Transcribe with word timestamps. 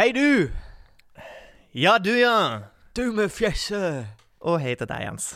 Hei, 0.00 0.12
du! 0.16 0.48
Ja, 1.76 1.98
du, 2.00 2.08
ja. 2.16 2.62
Du 2.96 3.10
med 3.12 3.28
fjeset! 3.28 4.06
Og 4.40 4.54
hei 4.62 4.70
til 4.80 4.88
deg, 4.88 5.02
Jens. 5.04 5.26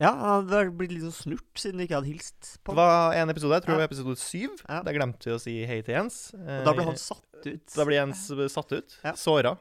Ja, 0.00 0.14
han 0.16 0.46
har 0.48 0.70
blitt 0.72 0.94
litt 0.94 1.02
sånn 1.04 1.12
snurt 1.18 1.60
siden 1.60 1.76
du 1.76 1.84
ikke 1.84 1.98
hadde 1.98 2.08
hilst 2.08 2.54
på 2.64 2.72
Det 2.72 2.80
ham. 2.80 2.88
var 2.88 3.18
en 3.20 3.32
episode, 3.34 3.58
jeg 3.58 3.66
tror 3.66 3.74
det 3.76 3.82
var 3.82 3.90
episode 3.90 4.14
syv. 4.16 4.54
Ja. 4.62 4.78
Der 4.86 4.96
glemte 4.96 5.28
vi 5.28 5.34
å 5.34 5.42
si 5.44 5.56
hei 5.68 5.82
til 5.84 5.98
Jens. 5.98 6.16
Og 6.32 6.64
da 6.64 6.72
ble 6.72 6.86
Eh, 6.86 6.88
han 6.88 6.96
satt 7.02 7.44
ut. 7.50 7.74
Da 7.74 7.86
ble 7.90 7.98
Jens 7.98 8.24
satt 8.54 8.72
ut, 8.72 8.96
Ja. 9.04 9.12
såra, 9.12 9.52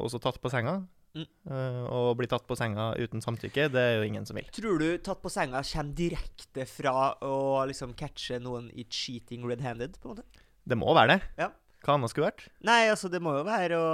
og 0.00 0.08
så 0.08 0.22
tatt 0.24 0.40
på 0.40 0.48
senga. 0.56 0.78
Mm. 1.12 1.28
Å 1.52 1.92
og 1.92 2.16
bli 2.16 2.32
tatt 2.32 2.48
på 2.48 2.56
senga 2.56 2.94
uten 2.96 3.20
samtykke, 3.20 3.68
det 3.76 3.84
er 3.84 3.94
jo 4.00 4.08
ingen 4.08 4.24
som 4.24 4.36
vil. 4.40 4.48
Tror 4.56 4.78
du 4.80 4.96
Tatt 5.04 5.20
på 5.20 5.28
senga 5.28 5.60
kommer 5.60 5.92
direkte 6.00 6.64
fra 6.66 7.12
å 7.20 7.68
liksom 7.68 7.92
catche 7.94 8.40
noen 8.40 8.72
i 8.72 8.84
cheating 8.88 9.44
red-handed? 9.44 10.00
på 10.00 10.08
en 10.08 10.16
måte? 10.16 10.24
Det 10.66 10.76
må 10.80 10.96
være 10.96 11.18
det. 11.18 11.22
Ja. 11.36 11.50
Hva 11.84 11.94
annet 11.94 12.10
skulle 12.10 12.30
vært? 12.30 12.46
Nei, 12.66 12.88
altså, 12.90 13.10
det 13.12 13.20
må 13.22 13.34
jo 13.36 13.44
være 13.46 13.76
å 13.78 13.90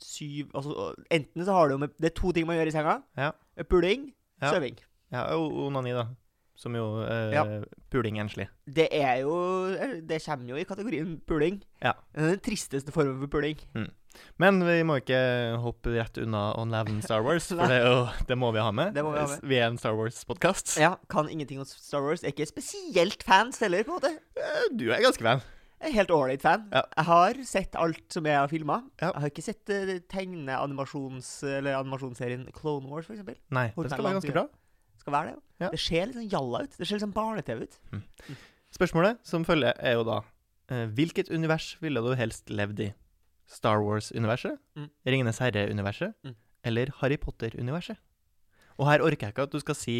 syv 0.00 0.52
Altså, 0.56 0.92
enten 1.12 1.44
så 1.44 1.52
har 1.56 1.68
du 1.68 1.74
jo 1.76 1.80
med 1.82 1.90
Det 2.00 2.12
er 2.12 2.14
to 2.20 2.32
ting 2.32 2.46
man 2.48 2.56
gjør 2.56 2.70
i 2.70 2.76
senga. 2.76 2.94
Ja. 3.18 3.32
Puling, 3.68 4.12
Ja. 4.40 4.52
søving. 4.52 4.78
Ja, 5.12 5.26
og 5.36 5.52
onani, 5.66 5.92
da. 5.96 6.06
Som 6.56 6.74
jo 6.74 7.02
eh, 7.04 7.32
Ja. 7.34 7.44
puling 7.92 8.16
enslig. 8.18 8.48
Det 8.66 8.88
er 8.92 9.20
jo 9.20 9.36
Det 10.06 10.22
kommer 10.24 10.48
jo 10.48 10.56
i 10.56 10.64
kategorien 10.64 11.20
puling. 11.26 11.62
Ja. 11.82 11.92
Den 12.14 12.38
tristeste 12.40 12.92
formen 12.92 13.20
for 13.20 13.28
puling. 13.28 13.58
Men 14.40 14.60
vi 14.64 14.78
må 14.88 14.96
ikke 15.02 15.58
hoppe 15.60 15.92
rett 15.92 16.16
unna 16.22 16.54
å 16.56 16.64
nevne 16.64 17.02
Star 17.04 17.20
Wars, 17.22 17.48
for 17.52 17.68
det, 17.68 17.82
jo, 17.84 18.08
det 18.26 18.38
må 18.40 18.48
vi 18.56 18.62
ha 18.64 18.70
med. 18.72 18.94
Det 18.96 19.04
må 19.04 19.12
vi 19.12 19.18
ha 19.20 19.26
med. 19.28 19.42
Vi 19.44 19.58
er 19.60 19.66
en 19.68 19.76
Star 19.76 19.92
Wars-podkast. 19.92 20.78
Ja, 20.80 20.94
Kan 21.12 21.28
ingenting 21.28 21.58
om 21.60 21.66
Star 21.68 22.00
Wars. 22.00 22.24
Er 22.24 22.32
ikke 22.32 22.46
spesielt 22.48 23.22
fans 23.22 23.58
heller, 23.60 23.84
på 23.84 23.92
en 23.92 24.00
måte. 24.00 24.14
Du 24.72 24.88
er 24.90 25.02
ganske 25.04 25.20
fan. 25.20 25.42
Jeg 25.76 25.90
er 25.90 25.94
helt 25.98 26.12
ålreit 26.14 26.44
fan. 26.44 26.68
Ja. 26.72 26.82
Jeg 26.96 27.04
har 27.10 27.40
sett 27.44 27.76
alt 27.76 28.14
som 28.14 28.26
er 28.28 28.38
av 28.40 28.52
filmer. 28.52 28.86
Ja. 29.00 29.10
Jeg 29.10 29.22
har 29.24 29.32
ikke 29.32 29.44
sett 29.44 29.72
uh, 29.72 29.90
animasjonsserien 30.56 32.46
Clone 32.56 32.88
Wars, 32.88 33.08
for 33.08 33.16
eksempel. 33.16 33.36
Nei, 33.52 33.68
Hotel 33.74 33.90
det 33.90 33.92
skal 33.92 34.08
være 34.08 34.18
ganske 34.20 34.36
bra. 34.38 34.46
Skal 35.02 35.14
være 35.14 35.34
det. 35.34 35.42
Ja. 35.62 35.68
Det 35.72 35.80
ser 35.80 36.08
litt 36.08 36.16
sånn 36.16 36.30
jalla 36.32 36.62
ut. 36.64 36.78
Det 36.78 36.86
ser 36.86 36.96
litt 36.96 37.04
sånn 37.04 37.16
barne-TV 37.16 37.66
ut. 37.66 37.76
Spørsmålet 38.76 39.20
som 39.28 39.44
følger, 39.46 39.76
er 39.78 39.98
jo 39.98 40.06
da 40.08 40.16
eh, 40.72 40.88
Hvilket 40.96 41.30
univers 41.30 41.76
ville 41.80 42.02
du 42.02 42.10
helst 42.18 42.50
levd 42.50 42.82
i? 42.88 42.90
Star 43.46 43.78
Wars-universet? 43.84 44.58
Mm. 44.74 44.88
Ringenes 45.06 45.38
herre-universet? 45.38 46.16
Mm. 46.26 46.34
Eller 46.66 46.90
Harry 46.98 47.20
Potter-universet? 47.22 48.00
Og 48.76 48.88
her 48.90 49.04
orker 49.04 49.28
jeg 49.28 49.36
ikke 49.36 49.46
at 49.46 49.54
du 49.54 49.60
skal 49.62 49.78
si 49.78 49.96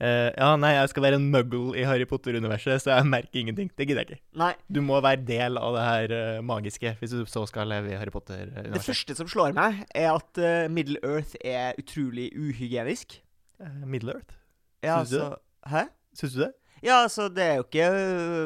eh, 0.00 0.30
Ja, 0.36 0.50
nei, 0.60 0.72
jeg 0.76 0.90
skal 0.92 1.04
være 1.06 1.18
en 1.20 1.28
muggle 1.32 1.72
i 1.78 1.84
Harry 1.88 2.06
Potter-universet, 2.08 2.82
så 2.84 2.96
jeg 2.96 3.08
merker 3.08 3.40
ingenting. 3.42 3.70
Det 3.76 3.86
gidder 3.88 4.04
jeg 4.04 4.10
ikke. 4.10 4.22
Nei. 4.42 4.52
Du 4.68 4.82
må 4.84 5.00
være 5.04 5.24
del 5.28 5.58
av 5.60 5.76
det 5.76 5.86
her 5.86 6.14
uh, 6.16 6.44
magiske 6.44 6.94
hvis 7.00 7.14
du 7.16 7.24
så 7.30 7.46
skal 7.48 7.70
leve 7.72 7.92
i 7.94 7.98
Harry 7.98 8.12
Potter-universet. 8.14 8.74
Det 8.76 8.84
første 8.84 9.18
som 9.20 9.30
slår 9.32 9.56
meg, 9.56 9.82
er 9.96 10.12
at 10.12 10.42
uh, 10.42 10.68
Middle 10.72 11.00
Earth 11.06 11.36
er 11.40 11.78
utrolig 11.80 12.30
uhygienisk. 12.36 13.18
Uh, 13.62 13.82
Middle 13.88 14.18
Earth? 14.18 14.38
Ja, 14.84 15.00
Syns 15.00 15.16
du 15.16 15.20
altså 15.22 15.72
Hæ? 15.72 15.84
Syns 16.16 16.36
du 16.36 16.40
det? 16.44 16.52
Ja, 16.84 17.02
altså, 17.02 17.28
det 17.32 17.44
er 17.44 17.54
jo 17.58 17.66
ikke 17.66 17.90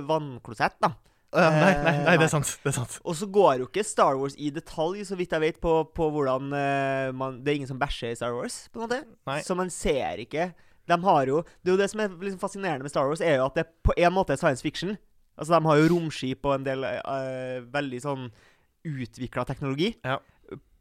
vannklosett, 0.09 0.79
da. 0.83 0.95
Uh, 1.31 1.45
nei, 1.47 1.75
nei, 1.83 1.93
nei, 2.07 2.15
det 2.19 2.27
er 2.27 2.33
sant. 2.33 2.49
Det 2.63 2.73
er 2.73 2.79
sant. 2.81 2.97
Og 3.07 3.15
så 3.19 3.27
går 3.31 3.61
jo 3.61 3.69
ikke 3.69 3.85
Star 3.87 4.17
Wars 4.19 4.35
i 4.39 4.49
detalj, 4.55 5.05
så 5.07 5.19
vidt 5.19 5.35
jeg 5.35 5.43
vet, 5.45 5.61
på, 5.63 5.77
på 5.95 6.09
hvordan 6.15 6.49
man 7.15 7.39
Det 7.43 7.53
er 7.53 7.61
ingen 7.61 7.71
som 7.71 7.79
bæsjer 7.79 8.15
i 8.15 8.19
Star 8.19 8.35
Wars, 8.35 8.65
på 8.73 8.81
en 8.81 8.87
måte. 8.87 9.03
Nei. 9.31 9.39
Så 9.47 9.55
man 9.59 9.71
ser 9.71 10.23
ikke 10.25 10.49
De 10.91 10.99
har 11.07 11.31
jo 11.31 11.43
Det 11.63 11.71
er 11.71 11.77
jo 11.77 11.81
det 11.81 11.91
som 11.93 12.03
er 12.05 12.13
liksom 12.19 12.41
fascinerende 12.43 12.87
med 12.87 12.93
Star 12.93 13.09
Wars, 13.09 13.23
er 13.25 13.39
jo 13.41 13.47
at 13.47 13.57
det 13.61 13.67
på 13.87 13.95
en 13.97 14.13
måte 14.17 14.35
er 14.35 14.41
science 14.43 14.65
fiction. 14.65 14.97
Altså, 15.41 15.55
de 15.57 15.71
har 15.71 15.79
jo 15.81 15.89
romskip 15.95 16.45
og 16.45 16.59
en 16.59 16.67
del 16.67 16.85
uh, 16.85 17.63
veldig 17.73 18.01
sånn 18.05 18.27
utvikla 18.85 19.45
teknologi. 19.49 19.95
Ja. 20.05 20.19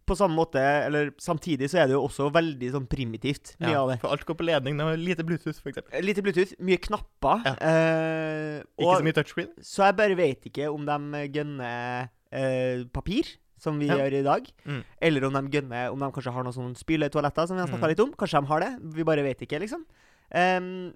På 0.10 0.16
samme 0.18 0.34
måte, 0.34 0.60
eller 0.60 1.12
samtidig, 1.22 1.68
så 1.70 1.84
er 1.84 1.90
det 1.90 1.94
jo 1.94 2.02
også 2.08 2.32
veldig 2.34 2.72
sånn 2.74 2.88
primitivt, 2.90 3.52
mye 3.62 3.76
Ja, 3.76 3.84
av 3.84 3.92
det. 3.92 4.00
for 4.02 4.10
alt 4.16 4.24
går 4.26 4.38
på 4.40 4.48
ledning. 4.48 4.80
Det 4.80 4.88
lite 4.98 5.26
Bluetooth, 5.28 5.60
for 5.62 5.70
eksempel. 5.70 6.02
Lite 6.02 6.24
Bluetooth, 6.26 6.56
mye 6.66 6.80
knapper. 6.82 7.44
Ja. 7.46 7.54
Uh, 7.62 8.56
Ikke 8.80 8.96
så 8.98 9.06
mye 9.06 9.18
touchscreen. 9.20 9.52
Så 9.62 9.86
jeg 9.86 9.98
bare 10.00 10.18
vet 10.18 10.50
ikke 10.50 10.72
om 10.74 10.88
de 10.90 11.22
gønner 11.36 12.10
uh, 12.10 12.88
papir, 12.96 13.30
som 13.60 13.78
vi 13.80 13.88
Ja. 13.90 13.98
gjør 14.00 14.14
i 14.20 14.24
dag. 14.26 14.48
Mm. 14.66 14.84
Eller 15.02 15.26
om 15.28 15.34
de 15.38 15.42
gønner 15.60 15.92
Om 15.92 16.00
de 16.00 16.12
kanskje 16.16 16.32
har 16.34 16.44
noen 16.48 16.56
sånne 16.56 16.80
spyletoaletter, 16.80 17.48
som 17.48 17.58
vi 17.58 17.62
har 17.62 17.70
snakka 17.70 17.86
Mm. 17.86 17.92
litt 17.94 18.00
om. 18.06 18.14
Kanskje 18.14 18.40
de 18.42 18.48
har 18.48 18.60
det. 18.66 18.72
Vi 18.96 19.04
bare 19.04 19.24
vet 19.24 19.42
ikke, 19.46 19.60
liksom. 19.60 19.84
Um, 20.34 20.94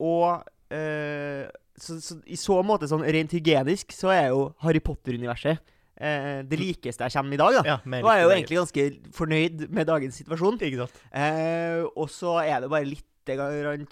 og 0.00 0.44
uh, 0.72 1.44
så, 1.78 1.96
så 2.00 2.16
i 2.26 2.36
så 2.36 2.62
måte, 2.64 2.88
sånn 2.90 3.04
rent 3.04 3.30
hygienisk, 3.32 3.92
så 3.96 4.10
er 4.12 4.28
jo 4.28 4.54
Harry 4.60 4.80
Potter-universet 4.80 5.58
eh, 6.02 6.42
det 6.42 6.58
likeste 6.58 7.04
jeg 7.06 7.12
kommer 7.14 7.34
i 7.34 7.40
dag, 7.40 7.54
da. 7.54 7.62
Ja, 7.64 7.76
Nå 7.86 8.08
er 8.10 8.18
jeg 8.18 8.24
jo 8.26 8.32
egentlig 8.34 8.58
ganske 8.58 9.12
fornøyd 9.16 9.70
med 9.70 9.86
dagens 9.86 10.16
situasjon. 10.20 10.58
Ikke 10.60 10.82
sant? 10.82 10.98
Eh, 11.14 11.84
og 11.96 12.08
så 12.10 12.36
er 12.44 12.60
det 12.64 12.70
bare 12.72 12.88
litt 12.88 13.06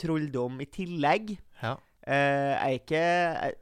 trolldom 0.01 0.61
i 0.61 0.67
tillegg. 0.67 1.37
Ja. 1.63 1.77
Eh, 2.07 2.51
jeg 2.57 2.59
er 2.67 2.79
ikke 2.81 3.01
jeg, 3.01 3.55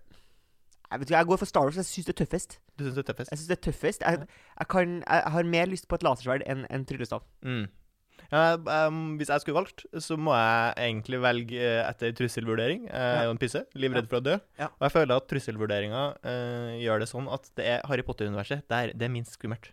jeg 0.90 1.00
vet 1.00 1.08
ikke, 1.10 1.18
jeg 1.18 1.26
går 1.28 1.38
for 1.42 1.50
Star 1.50 1.62
Wars. 1.68 1.76
Jeg 1.76 1.84
syns 1.84 2.06
det 2.08 2.14
er 2.14 2.24
tøffest. 2.24 2.58
Du 2.78 2.86
syns 2.86 2.94
det 2.94 3.02
er 3.04 3.10
tøffest? 3.10 3.32
Jeg 3.32 3.40
synes 3.40 3.50
det 3.50 3.56
er 3.58 3.64
tøffest 3.66 4.06
Jeg, 4.06 4.28
jeg, 4.54 4.70
kan, 4.70 5.02
jeg 5.02 5.34
har 5.34 5.52
mer 5.56 5.68
lyst 5.70 5.88
på 5.90 5.98
et 5.98 6.06
lasersverd 6.06 6.46
enn 6.46 6.64
en 6.70 6.86
tryllestav. 6.88 7.26
Mm. 7.42 7.66
Ja, 8.28 8.58
um, 8.88 9.16
hvis 9.16 9.30
jeg 9.32 9.40
skulle 9.40 9.56
valgt, 9.56 9.86
så 10.04 10.18
må 10.20 10.34
jeg 10.36 10.74
egentlig 10.84 11.20
velge 11.22 11.60
eh, 11.64 11.80
etter 11.86 12.12
trusselvurdering. 12.18 12.84
Jeg 12.90 13.22
er 13.22 13.24
jo 13.24 13.32
en 13.32 13.40
pisse, 13.40 13.62
livredd 13.78 14.10
for 14.10 14.20
å 14.20 14.24
dø. 14.26 14.36
Ja. 14.60 14.68
Og 14.74 14.88
jeg 14.88 14.94
føler 14.98 15.14
at 15.16 15.28
trusselvurderinga 15.30 16.04
uh, 16.18 16.74
gjør 16.82 17.04
det 17.04 17.08
sånn 17.08 17.30
at 17.32 17.48
det 17.56 17.68
er 17.76 17.84
Harry 17.88 18.04
Potter-universet 18.04 18.66
det 18.68 19.06
er 19.06 19.14
minst 19.14 19.38
skummelt. 19.38 19.72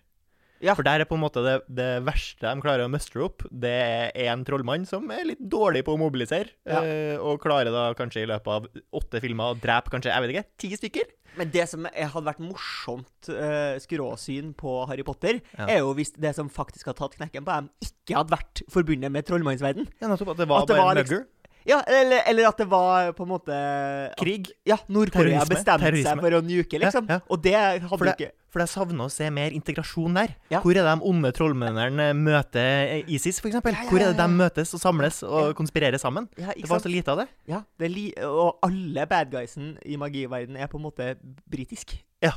Ja. 0.63 0.73
For 0.77 0.83
der 0.87 1.01
er 1.03 1.05
på 1.09 1.17
en 1.17 1.21
måte 1.25 1.41
det, 1.43 1.55
det 1.67 1.89
verste 2.07 2.47
de 2.47 2.61
klarer 2.63 2.85
å 2.85 2.91
mustre 2.91 3.25
opp, 3.25 3.43
det 3.51 3.73
er 4.15 4.31
en 4.31 4.45
trollmann 4.47 4.85
som 4.87 5.09
er 5.11 5.25
litt 5.27 5.41
dårlig 5.51 5.83
på 5.85 5.93
å 5.95 5.99
mobilisere, 5.99 6.49
Ja. 6.65 6.79
øh, 6.81 7.17
og 7.19 7.41
klarer 7.43 7.71
da 7.75 7.89
kanskje 7.93 8.23
i 8.23 8.29
løpet 8.31 8.47
av 8.47 8.67
åtte 8.95 9.21
filmer 9.21 9.51
å 9.53 9.59
drepe 9.59 9.91
kanskje, 9.91 10.13
jeg 10.13 10.21
vet 10.23 10.33
ikke, 10.35 10.45
ti 10.57 10.71
stykker. 10.79 11.11
Men 11.35 11.49
det 11.51 11.65
som 11.67 11.83
hadde 11.83 12.23
vært 12.29 12.39
morsomt 12.39 13.27
uh, 13.27 13.75
skråsyn 13.83 14.53
på 14.55 14.87
Harry 14.87 15.03
Potter, 15.03 15.41
Ja. 15.57 15.65
er 15.67 15.79
jo 15.83 15.93
hvis 15.97 16.13
det 16.15 16.31
som 16.37 16.47
faktisk 16.49 16.87
hadde 16.87 17.01
tatt 17.03 17.17
knekken 17.19 17.43
på 17.43 17.51
dem, 17.59 17.69
ikke 17.83 18.15
hadde 18.15 18.31
vært 18.37 18.61
forbundet 18.71 19.11
med 19.11 19.25
trollmannsverden. 19.27 19.89
Ja, 19.99 20.07
nettopp. 20.07 20.31
At 20.31 20.37
det 20.37 20.47
var 20.47 20.61
At 20.63 20.67
det 20.71 20.77
bare 20.77 20.85
var 20.95 20.95
liksom-. 21.03 21.25
Ja, 21.65 21.79
eller, 21.89 22.21
eller 22.29 22.47
at 22.47 22.57
det 22.61 22.67
var 22.69 23.11
på 23.17 23.23
en 23.25 23.29
måte 23.33 23.49
at- 23.51 24.15
Krig. 24.19 24.51
Ja, 24.69 24.77
Nord-Korea 24.87 25.43
bestemte 25.49 25.91
seg 26.05 26.19
for 26.21 26.29
å 26.37 26.41
nuke, 26.45 26.77
liksom. 26.79 27.07
Ja, 27.09 27.17
ja. 27.17 27.19
Og 27.27 27.41
det 27.41 27.55
hadde 27.57 27.89
For 27.89 28.05
det- 28.05 28.15
ikke 28.19 28.31
For 28.55 28.63
jeg 28.63 28.71
savner 28.71 29.09
å 29.09 29.11
se 29.11 29.25
mer 29.35 29.51
integrasjon 29.51 30.15
der. 30.15 30.31
Ja. 30.47 30.61
Hvor 30.63 30.71
er 30.71 30.85
det 30.85 30.93
de 30.95 31.09
onde 31.09 31.31
trollmennene 31.35 32.05
møter 32.15 33.01
ISIS, 33.11 33.41
f.eks.? 33.43 33.57
Ja, 33.59 33.81
Hvor 33.89 33.99
er 33.99 34.13
det 34.13 34.21
de 34.21 34.27
møtes 34.31 34.71
og 34.77 34.79
samles 34.79 35.17
og 35.27 35.51
konspirerer 35.59 35.99
sammen? 35.99 36.29
Det 36.37 36.69
var 36.69 36.79
så 36.79 36.87
lite 36.87 37.11
av 37.11 37.25
det. 37.25 37.25
Ja, 37.51 37.65
det 37.83 37.91
og 38.23 38.63
alle 38.63 39.03
bad 39.11 39.33
guysen 39.33 39.73
i 39.83 39.99
magiverdenen 39.99 40.63
er 40.63 40.71
på 40.71 40.79
en 40.79 40.85
måte 40.87 41.09
britisk. 41.51 41.97
Ja. 42.23 42.31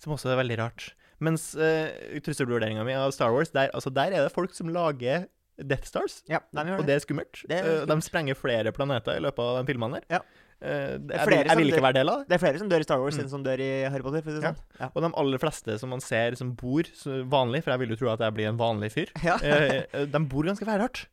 Som 0.00 0.16
også 0.16 0.32
er 0.32 0.40
veldig 0.40 0.56
rart. 0.62 0.88
Mens 1.20 1.50
uh, 1.52 1.92
trusselvurderinga 2.24 2.88
mi 2.88 2.96
av 2.96 3.12
Star 3.12 3.36
Wars, 3.36 3.52
der, 3.52 3.68
altså, 3.76 3.92
der 3.92 4.16
er 4.16 4.24
det 4.24 4.32
folk 4.32 4.56
som 4.56 4.72
lager 4.72 5.28
Death 5.60 5.88
Stars. 5.88 6.22
Ja, 6.28 6.40
de 6.52 6.64
Og 6.78 6.88
det 6.88 6.96
er 6.96 7.04
skummelt. 7.04 7.44
Det 7.48 7.60
er 7.60 7.70
Eh, 7.82 7.86
de 7.88 8.00
sprenger 8.04 8.36
flere 8.36 8.72
planeter 8.72 9.16
i 9.16 9.22
løpet 9.24 9.44
av 9.44 9.60
de 9.60 9.68
filmene 9.72 10.00
der. 10.00 10.08
Ja. 10.16 10.20
Eh, 10.62 10.68
er 10.68 10.98
jeg, 10.98 11.20
flere 11.28 11.42
vil, 11.42 11.46
jeg 11.50 11.56
vil 11.58 11.68
ikke 11.74 11.82
være 11.84 11.92
del 11.98 12.08
av 12.08 12.18
det. 12.20 12.28
Det 12.28 12.34
er 12.34 12.42
flere 12.46 12.58
som 12.58 12.68
dør 12.70 12.80
i 12.80 12.86
Star 12.88 12.98
Wars 13.02 13.16
Mm. 13.16 13.20
enn 13.24 13.28
som 13.28 13.42
dør 13.44 13.60
i 13.60 13.70
Harry 13.90 14.02
Potter. 14.02 14.22
Si 14.24 14.30
det 14.30 14.42
Ja. 14.42 14.52
sånn. 14.52 14.80
Ja. 14.80 14.88
Og 14.94 15.02
de 15.02 15.10
aller 15.16 15.38
fleste 15.38 15.78
som 15.78 15.90
man 15.90 16.00
ser 16.00 16.34
som 16.34 16.54
bor 16.54 16.82
vanlig, 17.28 17.62
for 17.62 17.70
jeg 17.72 17.78
vil 17.80 17.88
jo 17.90 17.96
tro 17.96 18.08
at 18.12 18.20
jeg 18.20 18.32
blir 18.34 18.48
en 18.48 18.56
vanlig 18.56 18.90
fyr, 18.92 19.06
Ja. 19.22 19.36
eh, 19.42 19.84
eh, 19.92 20.04
de 20.06 20.18
bor 20.26 20.42
ganske 20.44 20.64
værhardt. 20.64 21.06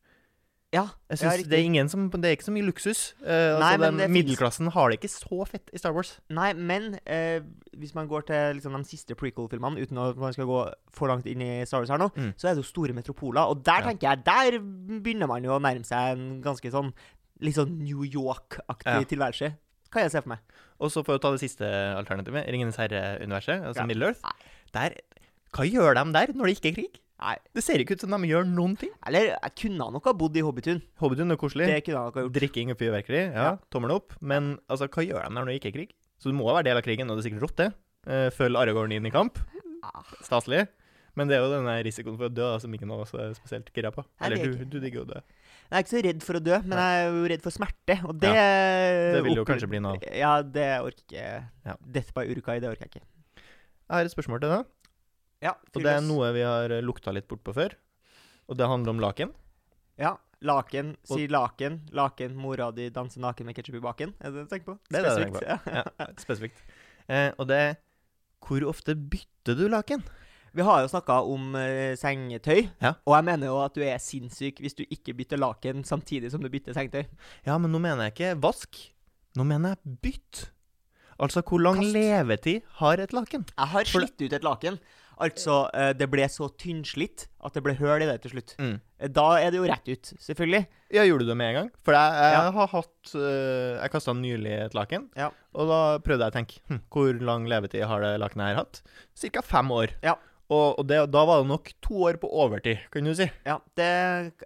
ja. 0.74 0.88
Jeg 1.10 1.18
synes 1.20 1.44
det, 1.50 1.54
er 1.60 1.64
ingen 1.64 1.88
som, 1.90 2.10
det 2.10 2.26
er 2.26 2.36
ikke 2.36 2.46
så 2.50 2.52
mye 2.56 2.66
luksus. 2.66 3.14
Uh, 3.22 3.60
Nei, 3.60 3.74
altså, 3.78 3.92
den 3.92 3.98
det 4.00 4.10
middelklassen 4.10 4.72
har 4.72 4.90
det 4.90 5.00
ikke 5.02 5.12
så 5.12 5.46
fett 5.48 5.70
i 5.72 5.78
Star 5.78 5.92
Wars. 5.94 6.20
Nei, 6.32 6.54
men 6.54 6.96
uh, 7.06 7.40
hvis 7.78 7.94
man 7.94 8.08
går 8.08 8.26
til 8.26 8.56
liksom, 8.58 8.74
de 8.82 8.84
siste 8.90 9.14
prequel-filmene, 9.14 9.78
uten 9.86 9.98
at 10.00 10.18
man 10.18 10.34
skal 10.34 10.46
gå 10.46 10.74
for 10.90 11.08
langt 11.10 11.28
inn 11.28 11.42
i 11.42 11.64
Star 11.66 11.80
Wars 11.84 11.90
her 11.90 11.98
nå, 12.00 12.10
Mm. 12.16 12.34
så 12.38 12.48
er 12.50 12.56
det 12.56 12.64
jo 12.64 12.72
store 12.72 12.94
metropoler. 12.94 13.42
Og 13.50 13.62
der 13.64 13.82
Ja. 13.84 13.92
tenker 13.92 14.10
jeg, 14.10 14.24
der 14.26 14.60
begynner 15.04 15.28
man 15.28 15.44
jo 15.44 15.52
å 15.52 15.62
nærme 15.62 15.86
seg 15.86 16.18
en 16.18 16.42
ganske 16.42 16.72
sånn 16.72 16.92
litt 17.44 17.58
sånn 17.60 17.76
New 17.84 18.04
York-aktig 18.08 18.88
Ja. 18.94 19.04
tilværelse. 19.12 19.54
Kan 19.94 20.02
jeg 20.08 20.12
se 20.16 20.22
for 20.24 20.30
meg. 20.34 20.40
Og 20.82 20.90
så 20.90 21.04
for 21.06 21.18
å 21.18 21.22
ta 21.22 21.30
det 21.36 21.40
siste 21.44 21.68
alternativet, 22.00 22.48
Ringenes 22.50 22.78
herre-universet, 22.82 23.62
altså 23.62 23.84
Ja. 23.84 23.86
Middle 23.86 24.08
Earth. 24.10 24.22
Der, 24.74 24.96
hva 25.54 25.66
gjør 25.70 25.94
de 26.00 26.12
der 26.14 26.34
når 26.34 26.46
det 26.50 26.56
ikke 26.58 26.72
er 26.72 26.78
krig? 26.82 27.00
Nei. 27.22 27.36
Det 27.54 27.64
ser 27.64 27.78
ikke 27.80 27.94
ut 27.96 28.02
som 28.02 28.10
de 28.10 28.28
gjør 28.28 28.44
noen 28.50 28.74
ting. 28.78 28.90
Eller 29.06 29.38
jeg 29.38 29.52
kunne 29.56 29.78
nok 29.94 30.04
ha 30.10 30.14
bodd 30.18 30.36
i 30.36 30.42
Hobbitun. 30.42 30.82
Hobbitun 31.00 31.32
er 31.32 31.38
koselig. 31.38 31.68
Det 31.70 31.86
kunne 31.86 31.96
han 32.02 32.06
nok 32.10 32.16
ha 32.16 32.22
gjort. 32.26 32.34
Drikking 32.34 32.72
og 32.74 32.78
fyrverkeri, 32.82 33.22
ja, 33.32 33.44
Ja. 33.52 33.58
tommel 33.72 33.92
opp. 33.92 34.14
Men 34.20 34.58
altså, 34.68 34.90
hva 34.90 35.06
gjør 35.06 35.22
de 35.24 35.30
der 35.30 35.30
når 35.38 35.46
det 35.46 35.62
ikke 35.62 35.70
er 35.72 35.78
krig? 35.78 35.92
Så 36.20 36.32
du 36.32 36.34
må 36.34 36.48
jo 36.50 36.56
være 36.56 36.64
del 36.66 36.78
av 36.78 36.84
krigen, 36.84 37.10
og 37.12 37.16
det 37.22 37.26
er 37.26 37.30
sikkert 37.30 37.56
det. 37.56 37.74
Uh, 38.08 38.30
Følg 38.32 38.58
Aragorn 38.58 38.92
inn 38.92 39.06
i 39.06 39.10
kamp. 39.12 39.38
Ah. 39.84 40.04
Staselig. 40.24 40.68
Men 41.16 41.30
det 41.30 41.38
er 41.38 41.44
jo 41.44 41.52
den 41.54 41.68
risikoen 41.86 42.18
for 42.18 42.26
å 42.26 42.34
dø 42.34 42.46
da, 42.56 42.60
som 42.62 42.74
ikke 42.74 42.88
noe 42.90 43.06
er 43.06 43.36
spesielt 43.38 43.70
gira 43.76 43.92
på. 43.94 44.02
Nei, 44.02 44.28
Eller 44.28 44.42
er 44.42 44.54
du, 44.58 44.64
du 44.66 44.78
digger 44.82 45.02
jo 45.02 45.06
å 45.06 45.12
dø. 45.12 45.20
Jeg 45.74 45.76
er 45.78 45.84
ikke 45.86 45.94
så 45.94 46.02
redd 46.06 46.24
for 46.26 46.38
å 46.38 46.42
dø, 46.44 46.58
men 46.66 46.80
jeg 46.82 47.04
er 47.04 47.08
jo 47.10 47.28
redd 47.32 47.44
for 47.46 47.56
smerte. 47.56 47.96
Og 48.10 48.18
det 48.22 48.34
Det 48.34 49.22
vil 49.26 49.40
jo 49.40 49.46
kanskje 49.48 49.70
bli 49.70 49.82
noe 49.84 49.98
av. 49.98 50.08
Ja, 50.18 50.34
det 50.42 50.68
orker 50.82 51.06
ikke 51.06 51.28
Ja. 51.70 51.76
Death 51.98 52.14
by 52.18 52.26
Urkai, 52.34 52.60
det 52.62 52.70
orker 52.70 52.86
jeg 52.88 52.92
ikke. 52.96 53.06
Jeg 53.38 53.96
har 53.98 54.10
et 54.10 54.14
spørsmål 54.14 54.42
til 54.44 54.54
deg. 54.56 54.68
Ja, 55.44 55.54
Og 55.76 55.82
det 55.84 55.92
er 55.92 56.04
noe 56.06 56.30
vi 56.36 56.44
har 56.46 56.72
eh, 56.72 56.84
lukta 56.86 57.12
litt 57.14 57.28
bort 57.28 57.44
på 57.44 57.54
før. 57.56 57.74
Og 58.48 58.58
det 58.60 58.68
handler 58.70 58.96
om 58.96 59.02
laken. 59.04 59.34
Ja. 60.00 60.16
Laken, 60.44 60.98
si 61.08 61.28
laken. 61.32 61.78
Laken, 61.96 62.34
mora 62.36 62.68
di 62.76 62.90
danser 62.92 63.22
naken 63.24 63.48
med 63.48 63.56
ketsjup 63.56 63.78
i 63.80 63.84
baken. 63.84 64.12
Er 64.20 64.32
det 64.32 64.42
det 64.42 64.44
du 64.44 64.52
tenker 64.52 64.74
på? 64.74 64.76
Det 64.90 65.00
er 65.00 65.06
det 65.06 65.14
jeg 65.14 65.28
tenker 65.28 65.46
tenker 65.48 65.78
Ja. 65.78 65.84
Ja, 66.00 66.08
spesifikt. 66.20 66.64
Eh, 67.08 67.30
og 67.38 67.48
det 67.48 67.60
er 67.62 67.76
Hvor 68.44 68.66
ofte 68.68 68.96
bytter 68.96 69.56
du 69.56 69.70
laken? 69.72 70.04
Vi 70.54 70.62
har 70.62 70.82
jo 70.84 70.88
snakka 70.92 71.16
om 71.34 71.56
eh, 71.56 71.96
sengetøy, 71.98 72.68
Ja. 72.82 72.94
og 73.08 73.16
jeg 73.18 73.26
mener 73.26 73.48
jo 73.50 73.58
at 73.64 73.74
du 73.74 73.82
er 73.82 73.98
sinnssyk 73.98 74.60
hvis 74.62 74.76
du 74.78 74.84
ikke 74.86 75.16
bytter 75.18 75.38
laken 75.42 75.84
samtidig 75.84 76.30
som 76.32 76.42
du 76.42 76.50
bytter 76.54 76.74
sengetøy. 76.78 77.06
Ja, 77.48 77.58
men 77.58 77.72
nå 77.74 77.80
mener 77.82 78.04
jeg 78.10 78.14
ikke 78.14 78.36
vask. 78.42 78.78
Nå 79.36 79.44
mener 79.50 79.74
jeg 79.74 79.98
bytt. 80.04 80.50
Altså, 81.20 81.42
hvor 81.46 81.62
lang 81.62 81.80
Kast. 81.80 81.94
levetid 81.94 82.62
har 82.82 83.00
et 83.02 83.14
laken? 83.14 83.46
Jeg 83.58 83.68
har 83.68 83.86
For 83.86 84.02
slitt 84.02 84.22
ut 84.22 84.34
et 84.34 84.44
laken. 84.46 84.78
Altså, 85.22 85.70
eh, 85.78 85.94
det 85.94 86.08
ble 86.10 86.26
så 86.28 86.48
tynnslitt 86.58 87.28
at 87.46 87.54
det 87.54 87.62
ble 87.64 87.76
høl 87.78 88.02
i 88.02 88.06
det 88.10 88.16
til 88.24 88.32
slutt. 88.34 88.56
Mm. 88.60 88.80
Eh, 89.00 89.08
Da 89.14 89.38
er 89.38 89.52
det 89.52 89.58
jo 89.62 89.68
rett 89.70 89.88
ut, 89.88 90.14
selvfølgelig. 90.20 90.66
Ja, 90.92 91.04
gjorde 91.06 91.20
du 91.26 91.30
det 91.30 91.38
med 91.38 91.50
en 91.50 91.56
gang? 91.62 91.70
For 91.86 91.94
jeg, 91.94 92.14
jeg 92.14 92.34
Ja. 92.34 92.52
har 92.52 92.68
hatt 92.68 93.14
øh, 93.16 93.82
Jeg 93.82 93.92
kasta 93.92 94.14
nylig 94.14 94.52
et 94.66 94.74
laken, 94.74 95.10
Ja. 95.16 95.30
og 95.54 95.68
da 95.70 96.00
prøvde 96.00 96.26
jeg 96.26 96.34
å 96.34 96.38
tenke 96.38 96.60
hm, 96.68 96.82
Hvor 96.92 97.14
lang 97.22 97.46
levetid 97.48 97.86
har 97.86 98.02
det 98.02 98.20
lakenet 98.20 98.48
her 98.48 98.56
hatt? 98.56 98.82
Cirka 99.16 99.42
fem 99.42 99.70
år. 99.72 99.90
Ja. 100.04 100.16
Og, 100.54 100.78
og 100.82 100.86
det, 100.90 101.00
da 101.14 101.22
var 101.26 101.42
det 101.42 101.50
nok 101.50 101.72
to 101.84 102.04
år 102.10 102.18
på 102.22 102.30
overtid, 102.44 102.82
kan 102.94 103.08
du 103.08 103.14
si. 103.18 103.26
Ja, 103.48 103.56
det 103.80 103.88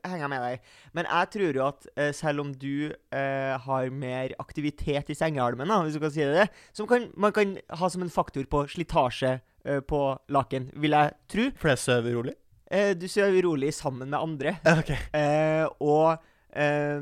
henger 0.05 0.23
jeg 0.23 0.31
med 0.31 0.43
deg 0.45 0.55
i. 0.55 0.75
Men 0.95 1.09
jeg 1.09 1.29
tror 1.35 1.59
jo 1.59 1.65
at 1.65 1.87
eh, 1.99 2.11
selv 2.15 2.43
om 2.45 2.53
du 2.61 2.71
eh, 2.93 3.53
har 3.67 3.89
mer 3.91 4.35
aktivitet 4.43 5.11
i 5.11 5.17
sengehalmen, 5.17 5.67
da, 5.67 5.81
hvis 5.83 5.97
du 5.97 6.03
kan 6.05 6.13
si 6.15 6.23
det, 6.29 6.47
som 6.77 6.87
kan, 6.89 7.09
man 7.19 7.35
kan 7.35 7.57
ha 7.81 7.89
som 7.91 8.05
en 8.05 8.13
faktor 8.13 8.47
på 8.51 8.63
slitasje 8.71 9.33
eh, 9.65 9.81
på 9.89 10.01
laken, 10.33 10.69
vil 10.79 10.95
jeg 10.95 11.15
tro. 11.33 11.49
For 11.59 11.73
jeg 11.73 11.83
sover 11.83 12.15
rolig. 12.21 12.37
Eh, 12.71 12.93
du 12.99 13.05
sover 13.11 13.41
rolig 13.47 13.73
sammen 13.75 14.09
med 14.11 14.19
andre, 14.19 14.55
Ok. 14.79 14.93
eh, 15.15 15.65
og 15.83 16.17
eh, 16.53 16.97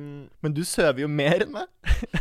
Men 0.45 0.53
du 0.57 0.63
sover 0.67 1.03
jo 1.05 1.11
mer 1.11 1.45
enn 1.45 1.53
meg. 1.59 1.69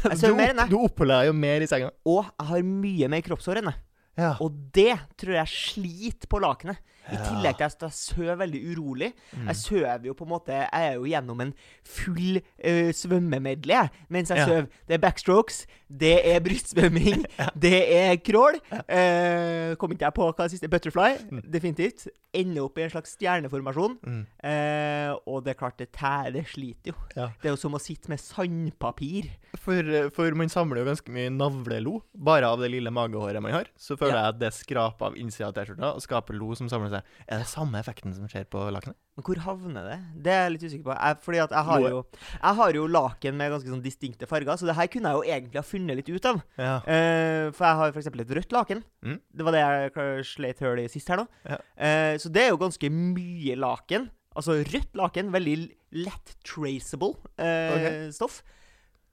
Jeg 0.05 0.21
sover 0.21 0.39
mer 0.43 0.53
enn 0.55 0.63
deg. 0.65 0.71
Du 0.75 0.79
oppholder 0.85 1.23
deg 1.25 1.33
jo 1.33 1.39
mer 1.47 1.65
i 1.65 1.69
senga. 1.71 1.91
Og 2.09 2.23
jeg 2.29 2.49
har 2.53 2.71
mye 2.75 3.11
mer 3.17 3.25
kroppshår 3.31 3.61
enn 3.63 3.73
deg. 3.73 3.83
Ja. 4.19 4.35
Og 4.45 4.55
det 4.75 4.95
tror 5.19 5.39
jeg 5.41 5.51
sliter 5.51 6.31
på 6.31 6.41
lakenet. 6.43 6.79
I 7.13 7.17
tillegg 7.21 7.59
til 7.59 7.65
at 7.69 7.83
jeg 7.85 7.93
sover 7.99 8.37
veldig 8.41 8.61
urolig. 8.73 9.11
Mm. 9.37 9.47
Jeg 9.51 9.57
sover 9.61 10.07
jo 10.09 10.15
på 10.17 10.25
en 10.25 10.31
måte 10.31 10.53
Jeg 10.57 10.71
er 10.89 10.95
jo 10.97 11.05
gjennom 11.11 11.41
en 11.45 11.53
full 11.85 12.39
uh, 12.41 12.91
svømmemedley 12.97 13.89
mens 14.09 14.31
jeg 14.33 14.39
Ja. 14.39 14.47
sover. 14.49 14.69
Det 14.89 14.95
er 14.95 15.03
backstrokes, 15.05 15.67
det 15.91 16.15
er 16.35 16.41
brystsvømming, 16.41 17.25
det 17.65 17.75
er 17.95 18.17
crawl. 18.25 18.57
Uh, 18.73 19.75
kom 19.77 19.93
ikke 19.93 20.07
jeg 20.09 20.15
på 20.17 20.29
hva 20.31 20.47
det 20.47 20.55
siste 20.57 20.69
Butterfly. 20.73 21.17
Mm. 21.31 21.43
Definitivt. 21.53 22.07
Ender 22.35 22.65
opp 22.67 22.79
i 22.79 22.83
en 22.83 22.91
slags 22.91 23.13
stjerneformasjon. 23.15 23.93
Mm. 24.03 24.23
Uh, 24.43 25.13
og 25.31 25.45
det 25.45 25.53
er 25.53 25.59
klart, 25.61 25.77
det 25.79 25.93
tærer 25.95 26.33
det 26.35 26.47
sliter 26.51 26.91
jo. 26.91 26.97
Ja. 27.15 27.29
Det 27.41 27.47
er 27.47 27.55
jo 27.55 27.61
som 27.61 27.77
å 27.77 27.83
sitte 27.83 28.11
med 28.11 28.19
sandpapir. 28.19 29.29
For, 29.61 29.87
for 30.17 30.35
man 30.35 30.49
samler 30.51 30.81
jo 30.83 30.89
ganske 30.89 31.13
mye 31.15 31.31
navlelo 31.31 32.01
bare 32.15 32.49
av 32.51 32.59
det 32.61 32.71
lille 32.73 32.91
magehåret 32.91 33.41
man 33.45 33.53
har. 33.55 33.65
Så 33.79 33.95
føler 33.97 34.15
Ja. 34.17 34.23
jeg 34.27 34.35
at 34.35 34.39
det 34.41 34.53
skraper 34.55 35.07
av 35.07 35.17
innsida 35.17 35.49
av 35.49 35.55
T-skjorta 35.55 35.93
og 35.95 36.03
skaper 36.03 36.35
lo 36.35 36.55
som 36.55 36.69
samler 36.69 36.91
seg. 36.91 36.94
Er 37.27 37.43
det 37.43 37.49
samme 37.51 37.81
effekten 37.81 38.15
som 38.17 38.29
skjer 38.31 38.47
på 38.51 38.63
lakenet? 38.75 38.99
Men 39.15 39.27
hvor 39.29 39.41
havner 39.45 39.87
det? 39.87 39.99
Det 40.27 40.33
er 40.35 40.41
jeg 40.43 40.55
litt 40.55 40.65
usikker 40.67 40.87
på. 40.89 40.95
Jeg, 40.97 41.19
fordi 41.23 41.41
at 41.45 41.53
jeg 41.55 41.69
har, 41.69 41.85
jo, 41.87 42.01
jeg 42.33 42.59
har 42.61 42.79
jo 42.79 42.87
laken 42.91 43.39
med 43.39 43.53
ganske 43.55 43.71
sånn 43.71 43.85
distinkte 43.85 44.29
farger, 44.31 44.59
så 44.59 44.67
det 44.67 44.75
her 44.79 44.91
kunne 44.91 45.13
jeg 45.13 45.21
jo 45.21 45.37
egentlig 45.37 45.61
ha 45.61 45.67
funnet 45.69 46.01
litt 46.01 46.11
ut 46.11 46.29
av. 46.31 46.43
Ja. 46.59 46.75
Uh, 46.83 47.45
for 47.55 47.69
jeg 47.69 47.81
har 47.81 47.95
f.eks. 47.95 48.11
et 48.11 48.35
rødt 48.41 48.57
laken. 48.57 48.83
Mm. 49.07 49.21
Det 49.31 49.47
var 49.47 49.57
det 49.57 49.63
jeg 49.63 50.27
sleit 50.33 50.65
høl 50.67 50.83
i 50.83 50.91
sist 50.91 51.13
her 51.13 51.23
nå. 51.23 51.29
Ja. 51.47 51.61
Uh, 51.79 52.15
så 52.19 52.33
det 52.35 52.43
er 52.43 52.53
jo 52.53 52.61
ganske 52.65 52.91
mye 52.91 53.59
laken. 53.63 54.11
Altså 54.35 54.59
rødt 54.67 54.99
laken, 54.99 55.31
veldig 55.31 55.57
lett 55.95 56.35
traceable 56.43 57.15
eh, 57.39 58.11
stoff. 58.11 58.41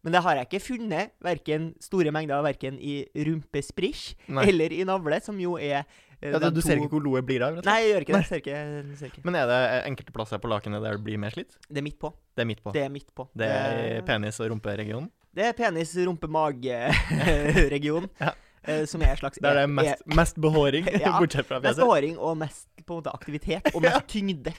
Men 0.01 0.16
det 0.16 0.24
har 0.25 0.38
jeg 0.38 0.48
ikke 0.50 0.63
funnet, 0.66 1.13
verken 1.22 1.72
store 1.83 2.13
mengder 2.13 2.42
verken 2.42 2.80
i 2.81 3.04
rumpesprisj 3.28 4.16
eller 4.48 4.74
i 4.74 4.81
navle, 4.88 5.19
som 5.22 5.38
jo 5.42 5.60
er 5.62 5.86
Ja, 6.21 6.38
du, 6.38 6.50
du 6.53 6.62
ser 6.62 6.77
ikke 6.77 6.91
hvor 6.94 7.01
loet 7.01 7.25
blir 7.25 7.41
av? 7.41 7.56
Nei, 7.65 7.77
jeg 7.81 7.94
gjør 7.95 8.03
ikke 8.06 8.13
det. 8.18 8.25
Ser 8.29 8.41
ikke, 8.44 8.57
ser 9.00 9.09
ikke. 9.09 9.23
Men 9.25 9.38
er 9.39 9.47
det 9.50 9.59
enkelte 9.89 10.13
plasser 10.13 10.41
på 10.44 10.51
lakenet 10.51 10.83
der 10.83 11.00
det 11.00 11.03
blir 11.07 11.18
mer 11.21 11.33
slitt? 11.33 11.56
Det 11.68 11.81
er 11.81 11.85
midt 11.88 11.97
på. 12.01 12.12
Det 12.38 12.44
er 12.44 12.50
midt 12.51 12.62
på. 12.63 12.73
Det 12.75 12.83
er 12.85 12.91
midt 12.94 13.09
på. 13.18 13.25
Det 13.41 13.47
er 13.50 14.03
penis- 14.06 14.38
og 14.44 14.51
rumperegionen? 14.53 15.09
Det 15.33 15.45
er 15.47 15.53
penis, 15.56 15.95
rumpe, 16.06 16.27
mage-regionen. 16.27 18.09
Ja. 18.21 18.33
eh, 18.73 18.85
som 18.85 19.01
er 19.01 19.15
en 19.15 19.18
slags 19.18 19.39
Der 19.41 19.56
det 19.57 19.62
er 19.63 19.68
mest, 19.73 20.03
mest 20.06 20.35
behåring, 20.38 20.85
Ja, 21.01 21.15
bortsett 21.23 21.47
fra 21.50 21.57
Mest 21.63 21.79
behåring 21.81 22.18
og 22.19 22.38
mest 22.38 22.68
på 22.85 22.94
en 22.94 23.00
måte 23.01 23.13
aktivitet. 23.15 23.71
Og 23.73 23.81
mest 23.81 24.06
tyngde. 24.12 24.53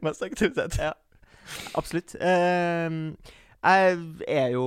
Mest 0.00 0.22
aktivitet. 0.24 0.78
Ja. 0.80 0.92
Absolutt. 1.76 2.14
Ehm, 2.22 3.16
jeg 3.62 3.98
er 4.28 4.48
jo 4.56 4.64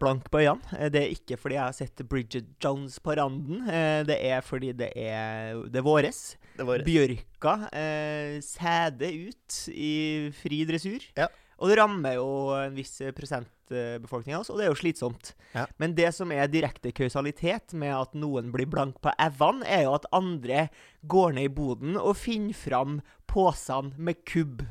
blank 0.00 0.26
på 0.30 0.40
øynene. 0.42 0.60
Eh, 0.78 0.88
Det 0.92 1.00
er 1.02 1.12
ikke 1.14 1.38
fordi 1.40 1.54
jeg 1.56 1.64
har 1.64 1.72
sett 1.72 2.02
Bridget 2.08 2.46
Jones 2.62 2.98
på 3.00 3.14
randen. 3.16 3.62
Eh, 3.68 4.02
Det 4.04 4.18
er 4.20 4.40
fordi 4.44 4.72
det 4.72 4.92
er, 4.96 5.62
det 5.70 5.80
er 5.80 5.86
våres. 5.86 6.36
Det 6.56 6.66
våres. 6.66 6.84
Bjørka 6.84 7.54
eh, 7.72 8.40
sæder 8.44 9.30
ut 9.30 9.68
i 9.72 10.30
fri 10.36 10.64
dressur. 10.68 11.00
Ja. 11.16 11.28
Og 11.58 11.70
det 11.70 11.78
rammer 11.78 12.14
jo 12.18 12.28
en 12.58 12.74
viss 12.74 12.98
prosent 13.16 13.48
av 13.70 14.40
oss, 14.40 14.50
og 14.50 14.58
det 14.58 14.66
er 14.66 14.72
jo 14.72 14.76
slitsomt. 14.76 15.32
Ja. 15.54 15.64
Men 15.78 15.94
det 15.94 16.10
som 16.14 16.30
er 16.34 16.46
direkte 16.50 16.92
kausalitet 16.92 17.72
med 17.72 17.94
at 17.96 18.12
noen 18.14 18.50
blir 18.52 18.66
blank 18.68 18.98
på 19.00 19.10
evene, 19.18 19.64
er 19.64 19.84
jo 19.86 19.94
at 19.94 20.04
andre 20.12 20.66
går 21.08 21.32
ned 21.38 21.44
i 21.48 21.54
boden 21.54 21.96
og 21.96 22.16
finner 22.20 22.52
fram 22.52 22.98
posene 23.30 23.94
med 23.96 24.20
kubb. 24.28 24.66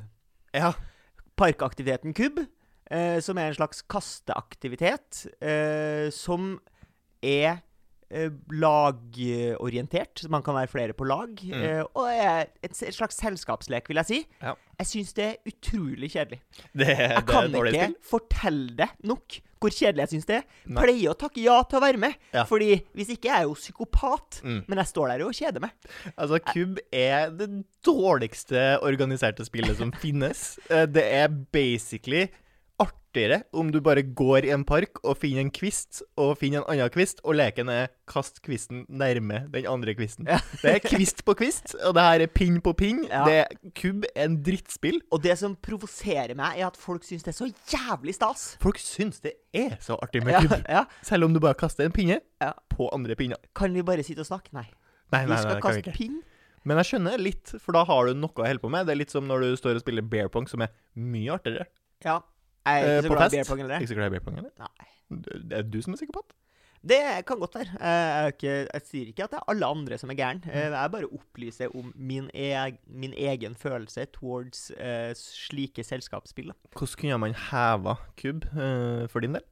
Ja. 0.53 0.73
Parkaktiviteten 1.39 2.13
kubb, 2.13 2.43
eh, 2.93 3.19
som 3.25 3.37
er 3.41 3.49
en 3.51 3.57
slags 3.57 3.81
kasteaktivitet, 3.89 5.25
eh, 5.41 6.07
som 6.13 6.53
er 7.23 7.57
eh, 8.13 8.29
lagorientert, 8.53 10.19
så 10.21 10.29
man 10.31 10.43
kan 10.45 10.55
være 10.57 10.71
flere 10.71 10.93
på 10.97 11.07
lag. 11.09 11.33
Mm. 11.43 11.63
Eh, 11.63 11.81
og 11.95 12.09
er 12.11 12.45
et, 12.63 12.75
et 12.83 12.93
slags 12.95 13.17
selskapslek, 13.21 13.89
vil 13.89 14.01
jeg 14.03 14.09
si. 14.11 14.19
Ja. 14.43 14.53
Jeg 14.81 14.89
syns 14.89 15.13
det 15.17 15.25
er 15.29 15.49
utrolig 15.53 16.09
kjedelig. 16.15 16.39
Det, 16.73 16.87
Jeg 16.89 17.15
det 17.19 17.25
kan 17.29 17.57
ikke 17.69 17.89
fortelle 18.09 18.77
det 18.83 18.89
nok 19.07 19.39
hvor 19.63 19.71
kjedelig 19.71 20.01
jeg 20.03 20.11
syns 20.17 20.25
det 20.27 20.35
er. 20.41 20.47
Pleier 20.75 21.13
å 21.13 21.15
takke 21.15 21.39
ja 21.39 21.53
til 21.71 21.77
å 21.79 21.83
være 21.85 21.99
med, 22.01 22.17
Ja. 22.35 22.41
Fordi 22.49 22.81
hvis 22.97 23.13
ikke 23.13 23.29
jeg 23.29 23.37
er 23.37 23.45
jo 23.47 23.53
psykopat. 23.55 24.41
Mm. 24.43 24.57
Men 24.67 24.81
jeg 24.81 24.89
står 24.89 25.13
der 25.13 25.23
og 25.23 25.37
kjeder 25.37 25.63
meg. 25.63 25.71
Altså, 26.17 26.39
Kubb 26.49 26.81
er 26.91 27.29
det 27.31 27.47
dårligste 27.87 28.65
organiserte 28.83 29.45
spillet 29.47 29.79
som 29.79 29.93
finnes. 30.03 30.57
Eh, 30.67 30.83
Det 30.91 31.05
er 31.21 31.31
basically 31.55 32.25
artigere 33.13 33.43
om 33.53 33.69
du 33.71 33.79
bare 33.83 34.01
går 34.01 34.47
i 34.47 34.51
en 34.53 34.63
park 34.65 34.97
og 35.03 35.17
finner 35.21 35.43
en 35.45 35.51
kvist, 35.53 36.01
og 36.17 36.37
finner 36.41 36.63
en 36.63 36.69
annen 36.73 36.89
kvist, 36.93 37.21
og 37.23 37.35
leken 37.37 37.69
er 37.69 37.91
kast 38.09 38.41
kvisten 38.43 38.85
nærme 38.89 39.43
den 39.53 39.67
andre 39.69 39.93
kvisten. 39.93 40.25
Ja. 40.27 40.39
Det 40.63 40.71
er 40.73 40.79
kvist 40.81 41.23
på 41.25 41.35
kvist, 41.37 41.75
og 41.85 41.93
det 41.97 42.03
her 42.03 42.25
er 42.25 42.31
pinn 42.33 42.59
på 42.65 42.73
pinn. 42.77 43.03
Ja. 43.09 43.23
Det 43.27 43.37
er, 43.43 44.03
er 44.15 44.25
en 44.25 44.39
drittspill. 44.43 44.99
Og 45.13 45.21
det 45.23 45.37
som 45.39 45.55
provoserer 45.55 46.33
meg, 46.35 46.57
er 46.59 46.67
at 46.71 46.79
folk 46.79 47.05
syns 47.05 47.23
det 47.23 47.33
er 47.35 47.37
så 47.37 47.49
jævlig 47.69 48.17
stas. 48.17 48.45
Folk 48.63 48.81
syns 48.81 49.21
det 49.23 49.35
er 49.53 49.77
så 49.83 49.97
artig 50.01 50.23
med 50.25 50.33
Ja, 50.33 50.41
Cube, 50.41 50.61
ja. 50.65 50.83
selv 51.05 51.27
om 51.29 51.33
du 51.35 51.41
bare 51.43 51.57
kaster 51.59 51.85
en 51.85 51.93
pinne 51.93 52.19
på 52.73 52.89
andre 52.95 53.15
pinner. 53.19 53.37
Kan 53.55 53.73
vi 53.77 53.85
bare 53.85 54.03
sitte 54.03 54.25
og 54.25 54.29
snakke? 54.31 54.53
Nei. 54.57 54.65
Nei, 55.13 55.21
nei, 55.21 55.25
vi 55.29 55.35
nei, 55.35 55.41
skal 55.43 55.59
vi 55.59 55.65
kaste 55.67 55.83
ikke. 55.85 55.97
pinn. 55.99 56.21
Men 56.63 56.79
jeg 56.79 56.93
skjønner 56.93 57.19
litt, 57.19 57.51
for 57.59 57.75
da 57.75 57.83
har 57.85 58.07
du 58.07 58.15
noe 58.17 58.31
å 58.39 58.45
holde 58.47 58.63
på 58.63 58.69
med. 58.71 58.87
Det 58.87 58.93
er 58.95 59.01
litt 59.03 59.13
som 59.13 59.25
når 59.27 59.43
du 59.43 59.57
står 59.59 59.77
og 59.77 59.83
spiller 59.83 60.05
bear 60.07 60.29
pong, 60.31 60.47
som 60.49 60.63
er 60.63 60.71
mye 60.95 61.35
artigere. 61.35 61.67
Ja. 62.07 62.21
Jeg 62.65 62.83
er 62.83 62.87
Eh, 62.87 62.97
ikke 63.01 63.09
så 63.09 63.15
glad 63.15 63.33
i 63.33 63.35
beerpong 63.35 63.35
beer 63.35 63.49
pong 63.49 63.61
heller. 63.63 63.79
Ikke 63.83 63.91
så 63.93 63.97
glad 63.99 64.07
i 64.07 64.15
bear 64.15 64.23
pong, 64.27 64.37
eller? 64.37 64.51
Nei. 64.59 64.87
Det 65.49 65.59
er 65.59 65.67
du 65.67 65.81
som 65.83 65.93
er 65.93 65.97
psykopat? 65.99 66.33
Det 66.83 66.99
kan 67.27 67.39
godt 67.39 67.53
være. 67.55 67.77
Eh, 67.79 67.87
Jeg, 67.87 68.23
er 68.23 68.31
ikke, 68.33 68.53
jeg 68.73 68.81
sier 68.89 69.07
ikke 69.11 69.23
at 69.23 69.31
det 69.31 69.37
er 69.39 69.49
alle 69.53 69.65
andre 69.71 69.97
som 69.97 70.09
er 70.11 70.17
gæren. 70.19 70.41
Eh, 70.49 70.71
Jeg 70.71 70.91
bare 70.91 71.07
opplyser 71.15 71.75
om 71.75 71.93
min, 71.95 72.29
eg, 72.33 72.79
min 72.87 73.13
egen 73.15 73.55
følelse 73.55 74.05
towards 74.11 74.71
uh, 74.75 75.13
slike 75.15 75.83
selskapsspill. 75.83 76.51
Hvordan 76.75 76.99
kunne 76.99 77.17
man 77.23 77.35
heva 77.51 77.95
kubb 78.19 78.43
uh, 78.51 79.07
for 79.07 79.19
din 79.23 79.33
del? 79.39 79.43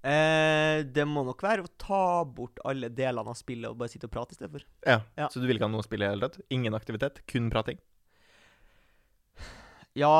Uh, 0.00 0.80
det 0.96 1.04
må 1.08 1.24
nok 1.28 1.42
være 1.44 1.64
å 1.64 1.72
ta 1.80 2.24
bort 2.24 2.60
alle 2.64 2.88
delene 2.88 3.28
av 3.28 3.36
spillet 3.36 3.68
og 3.68 3.76
bare 3.82 3.92
sitte 3.92 4.08
og 4.08 4.14
prate 4.14 4.32
istedenfor. 4.36 4.62
Ja. 4.88 5.00
Ja. 5.18 5.28
Så 5.28 5.40
du 5.42 5.48
vil 5.48 5.58
ikke 5.58 5.68
ha 5.68 5.72
noe 5.74 5.84
spill 5.84 6.00
i 6.00 6.06
det 6.06 6.12
hele 6.14 6.28
tatt? 6.28 6.40
Ingen 6.56 6.76
aktivitet? 6.76 7.20
Kun 7.28 7.50
prating? 7.52 7.80
Ja, 10.00 10.12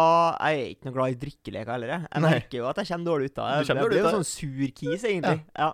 jeg 0.45 0.61
er 0.61 0.69
ikke 0.75 0.89
noe 0.91 0.97
glad 0.99 1.15
i 1.15 1.19
drikkeleker 1.25 1.73
heller. 1.75 1.95
Jeg, 1.97 2.07
jeg 2.13 2.23
merker 2.27 2.59
jo 2.61 2.69
at 2.71 2.83
jeg 2.83 2.91
kommer 2.93 3.11
dårlig 3.11 3.31
ut 3.33 3.41
av 3.41 3.49
det. 3.49 3.57
Jeg 3.71 3.77
dårlig 3.81 3.89
blir 3.97 4.05
jo 4.05 4.13
sånn 4.19 4.29
sur 4.29 4.69
kis, 4.83 5.07
egentlig. 5.09 5.41
Ja. 5.59 5.71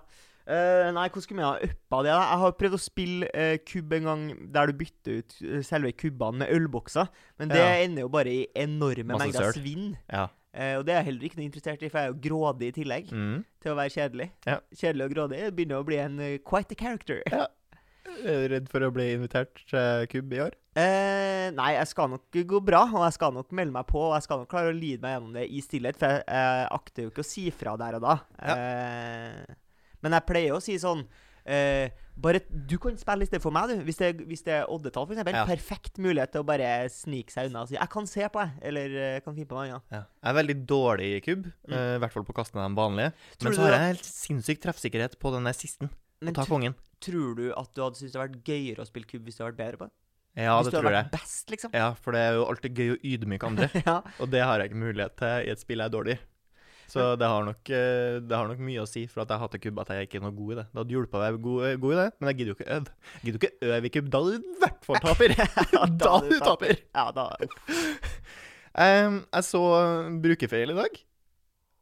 Eh, 0.47 0.93
nei, 0.95 1.09
hvordan 1.11 1.25
skulle 1.25 1.43
vi 1.43 1.47
ha 1.49 1.55
uppa 1.67 1.99
det? 2.07 2.13
da? 2.15 2.19
Jeg 2.31 2.39
har 2.45 2.53
prøvd 2.61 2.75
å 2.77 2.79
spille 2.79 3.29
uh, 3.35 3.57
kubb 3.67 3.95
en 3.99 4.05
gang 4.07 4.21
der 4.55 4.71
du 4.71 4.77
bytter 4.79 5.17
ut 5.19 5.35
eh, 5.43 5.63
selve 5.67 5.91
kubbene 5.99 6.45
med 6.45 6.53
ølbokser. 6.55 7.09
Men 7.41 7.51
det 7.51 7.59
Ja. 7.59 7.73
ender 7.83 8.05
jo 8.07 8.11
bare 8.15 8.31
i 8.31 8.47
enorme 8.55 9.09
Masse 9.17 9.27
mengder 9.27 9.57
svinn. 9.59 9.89
Ja. 10.13 10.29
Uh, 10.57 10.79
og 10.79 10.87
det 10.87 10.95
er 10.95 11.01
jeg 11.03 11.09
heller 11.11 11.27
ikke 11.29 11.37
noe 11.41 11.49
interessert 11.51 11.83
i, 11.83 11.91
for 11.91 11.99
jeg 11.99 12.07
er 12.07 12.15
jo 12.15 12.21
grådig 12.29 12.69
i 12.71 12.77
tillegg 12.79 13.11
Mm. 13.13 13.43
til 13.61 13.73
å 13.75 13.77
være 13.77 13.91
kjedelig. 13.97 14.29
Ja. 14.47 14.61
Kjedelig 14.73 15.05
og 15.09 15.17
grådig 15.17 15.43
begynner 15.59 15.83
å 15.83 15.89
bli 15.91 15.99
en 16.05 16.17
uh, 16.23 16.39
quite 16.47 16.73
a 16.79 16.81
character. 16.85 17.21
Ja. 17.35 17.49
Er 18.07 18.49
du 18.49 18.55
redd 18.55 18.69
for 18.73 18.81
å 18.87 18.93
bli 18.95 19.09
invitert 19.15 19.61
til 19.71 20.07
kubb 20.13 20.33
i 20.33 20.41
år? 20.47 20.55
Eh, 20.77 21.51
nei, 21.57 21.71
jeg 21.79 21.89
skal 21.89 22.11
nok 22.13 22.37
gå 22.47 22.61
bra, 22.65 22.83
og 22.93 23.05
jeg 23.07 23.15
skal 23.17 23.33
nok 23.33 23.51
melde 23.57 23.73
meg 23.73 23.87
på. 23.89 24.01
Og 24.11 24.15
jeg 24.19 24.27
skal 24.27 24.43
nok 24.43 24.51
klare 24.53 24.73
å 24.73 24.77
lide 24.77 25.01
meg 25.03 25.15
gjennom 25.17 25.33
det 25.39 25.47
i 25.51 25.63
stillhet, 25.65 25.97
for 25.97 26.07
jeg, 26.13 26.25
eh, 26.29 26.65
akter 26.77 27.07
jo 27.07 27.11
ikke 27.13 27.25
å 27.25 27.31
si 27.31 27.47
fra 27.51 27.77
der 27.81 27.97
og 27.97 28.03
da. 28.05 28.17
Eh, 28.45 29.55
men 30.05 30.13
jeg 30.19 30.27
pleier 30.29 30.53
å 30.57 30.61
si 30.63 30.77
sånn 30.79 31.07
eh, 31.47 31.89
Bare 32.17 32.41
Du 32.49 32.79
kan 32.81 32.95
spille 32.97 33.27
i 33.27 33.29
stedet 33.29 33.43
for 33.45 33.53
meg, 33.53 33.69
du. 33.69 33.83
Hvis 33.85 33.99
det, 34.01 34.09
hvis 34.25 34.43
det 34.47 34.55
er 34.63 34.71
oddetall, 34.73 35.05
f.eks. 35.05 35.21
Ja. 35.35 35.43
Perfekt 35.49 35.99
mulighet 36.01 36.33
til 36.33 36.41
å 36.41 36.47
bare 36.49 36.87
snike 36.93 37.33
seg 37.35 37.51
unna 37.51 37.67
og 37.67 37.69
si 37.69 37.77
'Jeg 37.77 37.91
kan 37.93 38.07
se 38.09 38.25
på', 38.33 38.41
jeg. 38.41 38.53
Eller 38.63 38.87
eh, 38.87 39.13
'Jeg 39.17 39.25
kan 39.25 39.35
finne 39.37 39.51
på 39.51 39.57
noe 39.59 39.67
annet'. 39.69 39.83
Ja. 39.93 40.03
Jeg 40.25 40.31
er 40.33 40.39
veldig 40.41 40.57
dårlig 40.67 41.09
i 41.17 41.21
kubb, 41.21 41.45
Mm. 41.69 41.75
eh, 41.77 41.95
i 41.97 41.99
hvert 42.01 42.13
fall 42.13 42.25
på 42.25 42.33
å 42.33 42.39
kaste 42.41 42.55
de 42.57 42.75
vanlige. 42.75 43.13
Tror 43.39 43.45
Men 43.51 43.53
så 43.53 43.61
har 43.61 43.71
jeg 43.77 43.95
helt 43.97 44.05
sinnssyk 44.09 44.61
treffsikkerhet 44.65 45.19
på 45.21 45.33
den 45.33 45.45
der 45.45 45.53
sisten. 45.53 45.91
Men 46.23 46.33
Ta 46.33 46.45
kongen. 46.47 46.75
Tror 47.05 47.37
du 47.39 47.47
at 47.53 47.71
du 47.75 47.83
hadde 47.85 48.01
syntes 48.01 48.15
det 48.15 48.21
hadde 48.21 48.37
vært 48.37 48.51
gøyere 48.51 48.85
å 48.85 48.89
spille 48.89 49.11
kubb 49.11 49.27
hvis 49.27 49.39
du 49.39 49.43
hadde 49.45 49.53
vært 49.55 49.63
bedre 49.63 49.81
på 49.81 49.89
det? 49.89 49.95
Ja, 50.37 50.55
hvis 50.59 50.69
det 50.69 50.73
du 50.73 50.77
hadde 50.77 50.85
tror 50.85 50.93
jeg. 50.93 51.05
vært 51.05 51.15
best, 51.17 51.51
liksom? 51.53 51.75
Ja, 51.77 51.91
for 51.97 52.17
det 52.17 52.23
er 52.23 52.35
jo 52.37 52.49
alltid 52.51 52.81
gøy 52.81 52.95
å 52.95 53.03
ydmyke 53.13 53.49
andre, 53.49 53.69
ja. 53.89 54.01
og 54.21 54.33
det 54.33 54.43
har 54.45 54.61
jeg 54.61 54.73
ikke 54.73 54.83
mulighet 54.85 55.15
til 55.21 55.47
i 55.47 55.53
et 55.55 55.63
spill 55.63 55.81
jeg 55.81 55.89
er 55.89 55.95
dårlig 55.95 56.17
i. 56.17 56.23
Så 56.87 57.03
det 57.19 57.27
har, 57.27 57.43
nok, 57.43 57.71
eh, 57.75 58.17
det 58.23 58.37
har 58.37 58.47
nok 58.47 58.61
mye 58.63 58.83
å 58.85 58.87
si 58.87 59.03
for 59.11 59.25
at 59.25 59.33
jeg 59.33 59.43
hater 59.43 59.61
kubb, 59.65 59.81
at 59.83 59.89
jeg 59.91 60.07
ikke 60.07 60.21
er 60.21 60.23
noe 60.23 60.37
god 60.37 60.53
i 60.53 60.59
det. 60.61 60.65
Det 60.71 60.81
hadde 60.81 60.95
hjulpet 60.95 61.19
å 61.19 61.23
være 61.25 61.41
god, 61.47 61.65
god 61.83 61.95
i 61.95 61.99
det, 61.99 62.07
men 62.15 62.31
jeg 62.31 62.39
gidder 62.39 62.53
jo 62.53 62.57
ikke 62.57 62.77
øve. 62.77 62.95
Gidder 63.25 63.37
jo 63.37 63.41
ikke 63.41 63.71
øve 63.73 63.89
i 63.89 63.93
kubb. 63.97 64.11
Da 64.13 64.21
er 64.21 64.29
du 64.29 64.37
i 64.37 64.61
hvert 64.63 64.87
fall 64.87 65.01
taper. 65.03 65.35
da 66.05 66.13
er 66.21 66.29
du 66.31 66.37
taper. 66.45 66.85
Ja, 66.95 67.07
da 67.17 67.27
um, 68.77 69.19
jeg 69.25 69.49
så 69.49 69.65
brukerfeil 70.23 70.75
i 70.77 70.79
dag, 70.79 71.03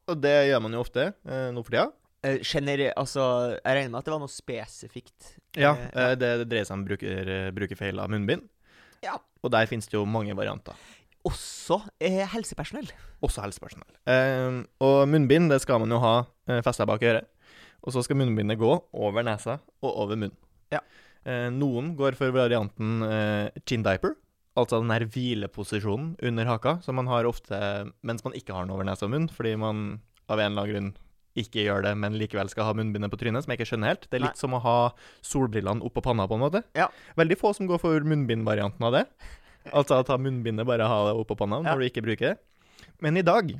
og 0.09 0.25
det 0.25 0.35
gjør 0.49 0.65
man 0.65 0.77
jo 0.77 0.81
ofte 0.85 1.07
uh, 1.13 1.49
nå 1.53 1.61
for 1.61 1.75
tida. 1.75 1.87
Eh, 2.25 2.39
gener- 2.41 2.93
altså, 2.97 3.21
jeg 3.59 3.75
regner 3.77 3.91
med 3.93 3.99
at 4.01 4.07
det 4.09 4.13
var 4.15 4.21
noe 4.23 4.31
spesifikt. 4.33 5.31
Ja, 5.55 5.75
Eh, 5.75 6.11
eh, 6.11 6.15
det, 6.17 6.31
det 6.41 6.47
dreier 6.49 6.65
seg 6.67 6.79
om 6.79 6.85
bruker, 6.87 7.29
eh, 7.29 7.51
brukerfeil 7.55 7.99
av 8.01 8.09
munnbind. 8.09 8.47
Ja. 9.05 9.19
Og 9.45 9.51
der 9.53 9.67
finnes 9.69 9.85
det 9.91 9.93
jo 9.99 10.05
mange 10.09 10.33
varianter. 10.35 10.73
Også 11.25 11.79
eh, 12.01 12.23
helsepersonell. 12.33 12.89
Også 13.25 13.41
helsepersonell. 13.45 13.93
Eh, 14.09 14.59
og 14.81 15.07
munnbind 15.09 15.49
det 15.53 15.61
skal 15.63 15.79
man 15.83 15.93
jo 15.93 16.01
ha 16.01 16.15
eh, 16.49 16.61
festa 16.65 16.85
bak 16.89 17.01
øret. 17.05 17.29
Og 17.85 17.93
så 17.93 18.01
skal 18.05 18.17
munnbindet 18.17 18.57
gå 18.57 18.71
over 18.97 19.21
nesa 19.25 19.59
og 19.85 19.91
over 20.05 20.17
munnen. 20.17 20.37
Ja. 20.73 20.81
Eh, 21.25 21.49
noen 21.53 21.93
går 21.97 22.17
for 22.17 22.33
varianten 22.33 23.01
eh, 23.05 23.49
chin 23.69 23.83
diaper, 23.85 24.15
altså 24.57 24.79
den 24.81 24.89
her 24.93 25.05
hvileposisjonen 25.05 26.15
under 26.25 26.45
haka, 26.49 26.79
som 26.81 26.97
man 26.97 27.09
har 27.11 27.25
ofte 27.29 27.57
mens 28.05 28.23
man 28.25 28.33
ikke 28.37 28.53
har 28.55 28.65
den 28.65 28.73
over 28.73 28.85
nesa 28.87 29.05
og 29.05 29.13
munn, 29.13 29.29
fordi 29.29 29.53
man 29.61 29.99
av 30.29 30.39
en 30.41 30.51
eller 30.53 30.61
annen 30.63 30.73
grunn 30.73 30.91
ikke 31.35 31.65
gjør 31.65 31.83
det, 31.83 31.93
men 31.99 32.15
likevel 32.19 32.49
skal 32.51 32.69
ha 32.69 32.75
munnbindet 32.77 33.11
på 33.11 33.19
trynet, 33.19 33.43
som 33.43 33.51
jeg 33.51 33.59
ikke 33.59 33.69
skjønner 33.73 33.91
helt. 33.91 34.07
Det 34.09 34.19
er 34.19 34.25
litt 34.29 34.39
som 34.39 34.55
å 34.55 34.61
ha 34.63 34.77
solbrillene 35.25 35.83
oppå 35.85 36.03
panna, 36.05 36.27
på 36.31 36.37
en 36.37 36.45
måte. 36.45 36.63
Ja. 36.77 36.87
Veldig 37.19 37.37
få 37.41 37.51
som 37.57 37.67
går 37.69 37.81
for 37.83 38.07
munnbindvarianten 38.07 38.87
av 38.87 38.95
det. 38.95 39.05
Altså 39.75 39.99
å 39.99 40.05
ta 40.07 40.17
munnbindet, 40.21 40.67
bare 40.67 40.87
ha 40.87 40.99
det 41.09 41.15
oppå 41.19 41.37
panna 41.39 41.59
Ja. 41.59 41.73
når 41.73 41.83
du 41.83 41.87
ikke 41.89 42.05
bruker 42.05 42.33
det. 42.33 42.37
Men 43.03 43.17
i 43.17 43.25
dag 43.25 43.51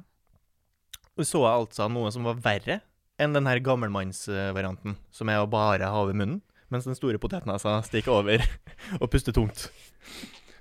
så 1.23 1.41
jeg 1.45 1.61
altså 1.63 1.87
noe 1.91 2.11
som 2.11 2.25
var 2.27 2.39
verre 2.43 2.81
enn 3.21 3.35
den 3.35 3.47
her 3.47 3.61
gammelmannsvarianten, 3.63 4.97
som 5.15 5.29
er 5.31 5.39
å 5.39 5.47
bare 5.47 5.87
ha 5.87 6.01
over 6.03 6.13
munnen, 6.17 6.41
mens 6.73 6.87
den 6.87 6.97
store 6.97 7.19
potetnesa 7.21 7.77
stikker 7.87 8.11
over 8.11 8.43
og 9.01 9.07
puster 9.13 9.35
tungt. 9.35 9.69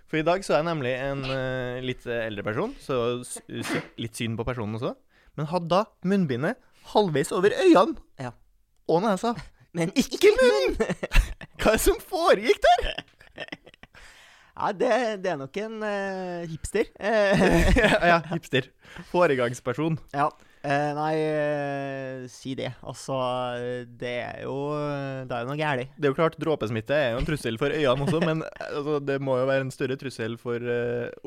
For 0.06 0.21
i 0.21 0.26
dag 0.26 0.44
så 0.47 0.54
er 0.54 0.62
jeg 0.62 0.68
nemlig 0.68 0.92
en 0.94 1.25
uh, 1.26 1.80
litt 1.83 2.06
eldre 2.06 2.44
person, 2.47 2.75
så 2.78 3.18
litt 3.99 4.14
syn 4.14 4.37
på 4.38 4.47
personen 4.47 4.78
også, 4.78 4.92
men 5.35 5.50
hadde 5.50 5.73
da 5.73 5.80
munnbindet 6.06 6.61
halvveis 6.93 7.33
over 7.33 7.55
øynene 7.64 7.97
Ja. 8.21 8.31
og 8.88 9.03
nesa. 9.07 9.35
Men 9.76 9.91
ikke 9.99 10.31
munnen! 10.38 10.76
Hva 11.59 11.73
er 11.73 11.79
det 11.79 11.83
som 11.83 11.97
foregikk 12.03 12.61
der? 12.62 13.05
ja, 14.55 14.73
det, 14.76 14.91
det 15.25 15.31
er 15.33 15.38
nok 15.41 15.57
en 15.64 15.79
uh, 15.83 16.45
hipster. 16.50 16.91
Ja, 17.00 17.99
ja, 18.12 18.19
hipster. 18.35 18.69
Foregangsperson. 19.12 19.99
ja. 20.14 20.29
Uh, 20.64 20.95
nei, 20.97 21.17
uh, 21.29 22.23
si 22.33 22.55
det. 22.57 22.71
Altså, 22.88 23.12
det 24.00 24.12
er 24.25 24.38
jo 24.47 24.55
Det 25.29 25.35
er 25.37 25.43
jo 25.43 25.49
noe 25.50 25.59
galt. 25.61 25.91
Det 25.93 26.07
er 26.09 26.14
jo 26.14 26.17
klart, 26.17 26.38
Dråpesmitte 26.41 26.97
er 26.97 27.11
jo 27.12 27.19
en 27.21 27.26
trussel 27.29 27.59
for 27.61 27.69
øynene 27.75 28.07
også, 28.07 28.21
men 28.25 28.41
altså, 28.71 28.95
det 29.05 29.19
må 29.21 29.37
jo 29.43 29.50
være 29.50 29.67
en 29.67 29.75
større 29.75 29.99
trussel 30.00 30.38
for 30.41 30.64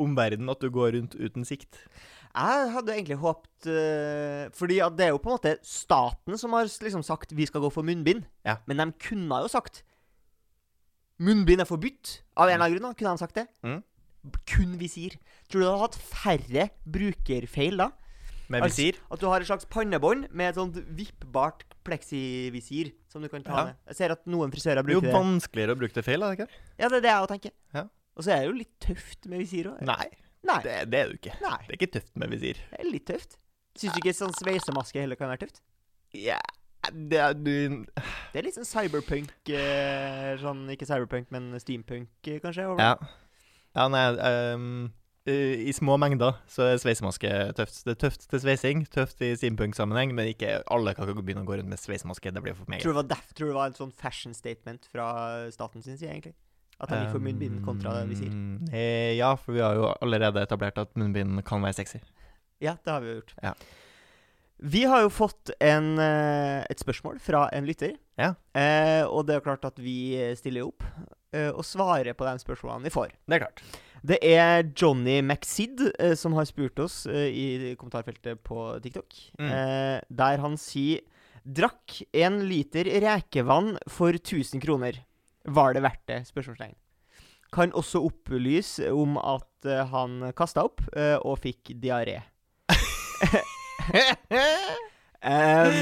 omverdenen 0.01 0.49
at 0.49 0.63
du 0.65 0.71
går 0.73 0.95
rundt 0.97 1.13
uten 1.21 1.45
sikt. 1.45 1.83
Jeg 2.37 2.71
hadde 2.75 2.93
egentlig 2.93 3.17
håpet 3.17 3.67
uh, 3.71 4.47
Fordi 4.53 4.77
det 4.97 5.05
er 5.07 5.13
jo 5.13 5.19
på 5.21 5.31
en 5.31 5.37
måte 5.39 5.55
staten 5.65 6.37
som 6.37 6.53
har 6.53 6.69
liksom 6.69 7.01
sagt 7.05 7.33
vi 7.33 7.47
skal 7.49 7.63
gå 7.63 7.71
for 7.73 7.87
munnbind. 7.87 8.27
Ja. 8.45 8.59
Men 8.69 8.83
de 8.83 8.91
kunne 9.01 9.41
jo 9.41 9.49
sagt 9.51 9.81
munnbind 11.17 11.63
er 11.63 11.69
forbudt. 11.69 12.19
Av 12.37 12.45
en 12.49 12.59
eller 12.59 12.67
annen 12.67 12.77
grunn 12.77 12.97
kunne 12.97 13.15
de 13.15 13.23
sagt 13.23 13.39
det. 13.39 13.47
Mm. 13.65 13.79
Kun 14.49 14.75
visir. 14.77 15.15
Tror 15.47 15.63
du 15.63 15.65
du 15.65 15.71
hadde 15.71 15.85
hatt 15.87 15.97
færre 16.11 16.67
brukerfeil 16.85 17.79
da? 17.81 17.89
Med 18.47 18.63
Altså, 18.63 18.77
visir. 18.77 18.99
At 19.11 19.19
du 19.19 19.27
har 19.27 19.43
et 19.43 19.49
slags 19.49 19.67
pannebånd 19.67 20.29
med 20.31 20.51
et 20.51 20.59
sånt 20.59 20.77
vippbart 20.95 21.65
pleksivisir 21.87 22.93
som 23.11 23.23
du 23.23 23.27
kan 23.31 23.43
ta 23.43 23.55
Ja. 23.57 23.65
med. 23.65 23.75
Jeg 23.89 23.95
ser 23.95 24.11
at 24.11 24.25
noen 24.27 24.51
frisører 24.51 24.83
bruker 24.85 25.01
Det 25.01 25.09
er 25.09 25.17
jo 25.17 25.19
vanskeligere 25.19 25.75
å 25.75 25.79
bruke 25.79 25.93
det 25.93 26.05
feil, 26.05 26.23
er 26.23 26.35
det 26.35 26.39
ikke? 26.39 26.53
Ja, 26.77 26.87
det 26.87 26.97
er 26.97 27.01
det 27.01 27.11
jeg 27.11 27.27
tenker. 27.33 27.51
Ja. 27.73 27.83
Og 28.15 28.23
så 28.23 28.31
er 28.31 28.39
det 28.39 28.47
jo 28.47 28.57
litt 28.61 28.79
tøft 28.79 29.27
med 29.27 29.39
visir 29.39 29.73
òg. 29.73 29.83
Nei, 30.47 30.59
det, 30.63 30.73
det 30.73 30.77
er 30.77 30.91
det 30.91 31.01
jo 31.03 31.17
ikke. 31.21 31.33
Nei. 31.43 31.57
Det 31.67 31.73
er 31.73 31.79
ikke 31.81 31.91
tøft 31.97 32.13
med 32.21 32.31
visir. 32.33 32.61
Det 32.71 32.79
er 32.83 32.91
litt 32.91 33.05
tøft. 33.09 33.37
Syns 33.77 33.93
du 33.93 33.99
ikke 34.01 34.15
sånn 34.17 34.33
sveisemaske 34.37 35.01
heller 35.03 35.19
kan 35.19 35.29
være 35.29 35.43
tøft? 35.45 35.59
Ja, 36.17 36.39
det 36.93 37.19
er 37.19 37.33
du 37.35 37.83
Det 38.31 38.39
er 38.39 38.45
litt 38.47 38.55
sånn 38.55 38.65
cyberpunk 38.69 39.49
eh, 39.51 40.37
Sånn, 40.39 40.63
ikke 40.71 40.87
cyberpunk, 40.87 41.27
men 41.35 41.51
steampunk, 41.59 42.07
eh, 42.25 42.39
kanskje? 42.39 42.63
over- 42.71 42.79
Ja. 42.81 42.95
ja 43.75 43.87
nei, 43.91 44.05
eh, 45.27 45.67
I 45.67 45.73
små 45.75 45.97
mengder 45.99 46.37
så 46.47 46.69
er 46.71 46.77
sveisemaske 46.79 47.27
tøft. 47.57 47.81
Det 47.83 47.97
er 47.97 47.99
tøft 48.07 48.29
til 48.31 48.39
sveising, 48.39 48.85
tøft 48.87 49.19
i 49.21 49.33
steampunk-sammenheng, 49.35 50.13
men 50.15 50.29
ikke 50.31 50.61
alle 50.71 50.93
kan 50.95 51.05
ikke 51.11 51.25
begynne 51.27 51.43
å 51.43 51.49
gå 51.49 51.57
rundt 51.59 51.67
med 51.67 51.77
sveisemaske. 51.81 52.31
Det 52.31 52.41
blir 52.41 52.55
for 52.55 52.63
meg. 52.71 52.79
Tror 52.81 52.95
du 52.95 53.01
det 53.03 53.09
var 53.17 53.33
tror 53.35 53.47
det 53.51 53.57
var 53.59 53.67
et 53.67 53.75
sånn 53.81 53.91
fashion 53.91 54.33
statement 54.33 54.87
fra 54.87 55.51
staten 55.51 55.83
sin 55.83 55.97
side, 55.99 56.07
egentlig? 56.15 56.33
At 56.77 56.91
de 56.91 56.99
gikk 57.01 57.15
for 57.15 57.25
munnbind 57.25 57.63
kontra 57.65 57.95
det 57.97 58.05
Um, 58.05 58.13
sier. 58.19 59.15
ja, 59.17 59.31
for 59.35 59.55
vi 59.55 59.63
har 59.65 59.73
jo 59.75 59.89
allerede 60.01 60.43
etablert 60.45 60.77
at 60.77 60.93
munnbind 60.95 61.41
kan 61.45 61.63
være 61.65 61.73
sexy. 61.79 61.99
Ja, 62.61 62.75
det 62.83 62.91
har 62.91 63.01
vi 63.01 63.09
jo 63.09 63.19
gjort. 63.19 63.33
Ja. 63.43 63.53
Vi 64.57 64.83
har 64.89 65.03
jo 65.05 65.09
fått 65.13 65.51
en, 65.61 65.99
eh, 66.01 66.65
et 66.69 66.79
spørsmål 66.81 67.19
fra 67.21 67.47
en 67.53 67.65
lytter. 67.65 67.97
Ja. 68.17 68.33
Eh, 68.57 69.05
og 69.05 69.27
det 69.27 69.35
er 69.35 69.45
klart 69.45 69.65
at 69.65 69.77
vi 69.77 70.17
stiller 70.37 70.65
opp 70.65 70.85
eh, 71.33 71.51
og 71.51 71.61
svarer 71.65 72.13
på 72.17 72.25
de 72.25 72.37
spørsmålene 72.41 72.89
vi 72.89 72.93
får. 72.93 73.13
Det 73.27 73.37
er 73.37 73.45
klart. 73.45 73.61
Det 74.07 74.17
er 74.21 74.63
Johnny 74.77 75.19
McSid 75.21 75.81
eh, 75.99 76.15
som 76.15 76.33
har 76.37 76.45
spurt 76.49 76.79
oss 76.79 77.05
eh, 77.09 77.29
i 77.29 77.75
kommentarfeltet 77.77 78.41
på 78.45 78.69
TikTok. 78.81 79.13
Mm. 79.39 79.51
Eh, 79.51 80.01
der 80.09 80.43
han 80.43 80.57
sier 80.61 81.05
Drakk 81.47 82.01
en 82.11 82.41
liter 82.43 82.89
rekevann 82.99 83.77
for 83.87 84.11
1000 84.11 84.59
kroner. 84.59 84.97
Var 85.47 85.73
det 85.73 85.83
verdt 85.83 86.03
det? 86.07 86.27
Spørsmålstegn. 86.27 86.75
Kan 87.53 87.73
også 87.73 88.01
opplyse 88.03 88.91
om 88.91 89.17
at 89.17 89.67
uh, 89.69 89.85
han 89.87 90.33
kasta 90.35 90.65
opp 90.67 90.81
uh, 90.91 91.15
og 91.23 91.39
fikk 91.39 91.71
diaré. 91.81 92.19
um, 95.23 95.77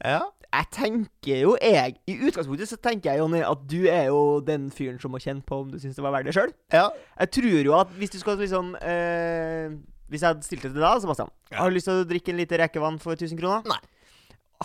ja. 0.00 0.22
jeg 0.56 0.66
tenker 0.72 1.36
jo 1.44 1.52
jeg 1.60 1.94
I 2.08 2.14
utgangspunktet 2.26 2.70
så 2.70 2.78
tenker 2.82 3.12
jeg 3.12 3.20
Jonny, 3.20 3.42
at 3.44 3.60
du 3.70 3.84
er 3.84 4.08
jo 4.08 4.40
den 4.40 4.70
fyren 4.74 4.98
som 4.98 5.12
må 5.14 5.20
kjenne 5.22 5.44
på 5.46 5.60
om 5.62 5.70
du 5.70 5.78
syns 5.78 5.94
det 6.00 6.02
var 6.02 6.16
verdt 6.16 6.32
det 6.32 6.34
sjøl. 6.34 6.50
ja. 6.72 6.88
Jeg 7.20 7.30
tror 7.36 7.60
jo 7.68 7.78
at 7.78 7.94
hvis 8.00 8.16
du 8.16 8.18
skal 8.18 8.40
liksom 8.40 8.74
uh, 8.74 9.66
Hvis 10.08 10.24
jeg 10.24 10.28
hadde 10.32 10.48
stilt 10.48 10.64
det 10.64 10.72
til 10.72 10.82
deg, 10.82 11.00
Sebastian 11.04 11.30
Ja. 11.52 11.60
Har 11.60 11.68
du 11.68 11.76
lyst 11.76 11.90
til 11.90 12.00
å 12.00 12.08
drikke 12.08 12.32
en 12.32 12.40
liter 12.40 12.64
rekevann 12.64 12.98
for 12.98 13.12
1000 13.12 13.36
kroner? 13.38 13.68
Nei. 13.68 13.80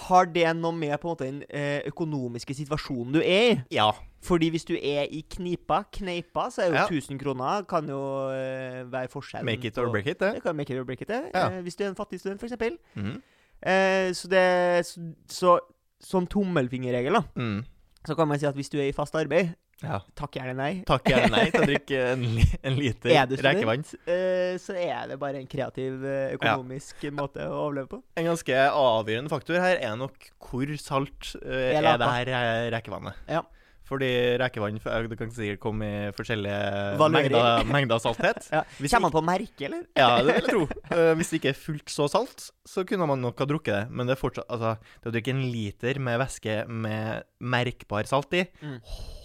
Har 0.08 0.26
det 0.32 0.48
noe 0.56 0.72
med 0.78 0.96
på 1.02 1.10
en 1.10 1.12
måte 1.12 1.26
den 1.28 1.42
økonomiske 1.90 2.54
situasjonen 2.54 3.16
du 3.18 3.22
er 3.24 3.44
i? 3.52 3.56
Ja. 3.74 3.92
Fordi 4.26 4.50
hvis 4.50 4.66
du 4.66 4.74
er 4.74 5.06
i 5.14 5.22
knipa, 5.30 5.84
kneipa, 5.94 6.48
så 6.50 6.62
er 6.66 6.68
jo 6.72 6.74
Ja. 6.74 6.86
1000 6.90 7.20
kroner 7.22 7.62
kan 7.70 7.88
jo 7.90 8.00
uh, 8.28 8.92
være 8.92 9.08
forskjellen 9.14 9.46
Make 9.46 9.68
it 9.68 9.78
or 9.78 9.92
break 9.92 10.08
it, 10.08 10.20
det. 10.20 10.34
Det 10.36 10.44
kan 10.44 10.56
make 10.56 10.74
it 10.74 10.80
or 10.80 10.84
break 10.86 11.02
it, 11.02 11.08
det. 11.08 11.22
Ja. 11.36 11.48
Uh, 11.58 11.62
hvis 11.62 11.76
du 11.76 11.84
er 11.84 11.90
en 11.92 11.96
fattig 11.96 12.20
student, 12.20 12.42
eksempel. 12.44 12.78
Mm. 12.96 13.22
Uh, 13.62 14.10
så 14.14 14.28
det 14.30 14.86
så, 14.86 15.02
så 15.30 15.60
Sånn 15.98 16.28
tommelfingerregel, 16.30 17.16
da, 17.18 17.24
Mm. 17.36 17.64
så 18.06 18.16
kan 18.16 18.28
man 18.30 18.38
si 18.38 18.46
at 18.46 18.54
hvis 18.54 18.70
du 18.70 18.78
er 18.78 18.90
i 18.90 18.94
fast 18.94 19.16
arbeid, 19.18 19.56
Ja. 19.82 20.00
takk 20.16 20.32
gjerne 20.38 20.54
nei. 20.56 20.84
Takk 20.86 21.04
gjerne 21.10 21.32
nei 21.32 21.50
til 21.50 21.62
å 21.62 21.66
drikke 21.66 22.02
en, 22.14 22.26
en 22.64 22.76
liter 22.78 23.10
Er 23.10 23.26
rekevann. 23.26 23.82
Uh, 24.06 24.58
så 24.62 24.76
er 24.78 25.08
det 25.10 25.18
bare 25.20 25.42
en 25.42 25.48
kreativ 25.50 26.06
økonomisk 26.38 26.98
økonomisk 27.02 27.18
måte 27.18 27.48
å 27.50 27.64
overleve 27.66 27.88
på. 27.96 28.02
En 28.16 28.26
ganske 28.30 28.54
avgjørende 28.70 29.30
faktor 29.34 29.58
her 29.62 29.78
er 29.82 29.96
nok 29.98 30.30
hvor 30.38 30.74
salt 30.78 31.36
uh, 31.42 31.74
Er 31.74 31.82
det 31.98 32.12
her 32.14 32.28
eh, 32.30 32.70
rekevannet. 32.78 33.14
Ja. 33.28 33.42
Fordi 33.88 34.10
rekevann 34.42 34.76
det 34.84 35.10
du 35.10 35.16
kan 35.16 35.30
sikkert 35.32 35.62
komme 35.64 35.88
i 35.88 36.12
forskjellige 36.12 36.98
mengder, 37.10 37.64
mengder 37.72 38.02
salthet. 38.04 38.48
Ja. 38.58 38.64
Kommer 38.80 39.08
man 39.08 39.14
på 39.16 39.22
merke, 39.24 39.66
eller? 39.70 39.86
Ja, 39.96 40.10
det 40.22 40.26
vil 40.28 40.42
jeg 40.42 40.48
tro. 40.50 40.62
Eh, 40.92 41.14
hvis 41.20 41.30
det 41.32 41.40
ikke 41.40 41.52
er 41.54 41.60
fullt 41.62 41.92
så 41.94 42.08
salt, 42.12 42.50
så 42.68 42.84
kunne 42.88 43.08
man 43.08 43.22
nok 43.24 43.40
ha 43.40 43.48
drukket 43.48 43.74
det. 43.74 43.84
Men 43.96 44.08
det 44.10 44.18
er 44.18 44.22
fortsatt 44.22 44.48
Altså, 44.52 44.76
det 45.04 45.10
å 45.12 45.14
drikke 45.16 45.32
en 45.36 45.44
liter 45.52 46.00
med 46.04 46.20
væske 46.20 46.58
med 46.68 47.24
merkbar 47.40 48.08
salt 48.10 48.34
i, 48.36 48.44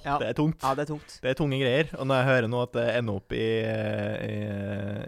Ja. 0.03 0.17
det 0.19 0.29
er 0.33 0.35
tungt. 0.39 0.63
ja, 0.63 0.75
det 0.75 0.87
er 0.87 0.91
tungt. 0.95 1.19
Det 1.23 1.31
er 1.31 1.39
tunge 1.39 1.59
greier. 1.63 1.91
Og 1.99 2.07
når 2.11 2.21
jeg 2.23 2.27
hører 2.31 2.49
nå 2.51 2.63
at 2.63 2.73
det 2.79 2.87
ender 3.01 3.19
opp 3.21 3.33
i, 3.35 3.45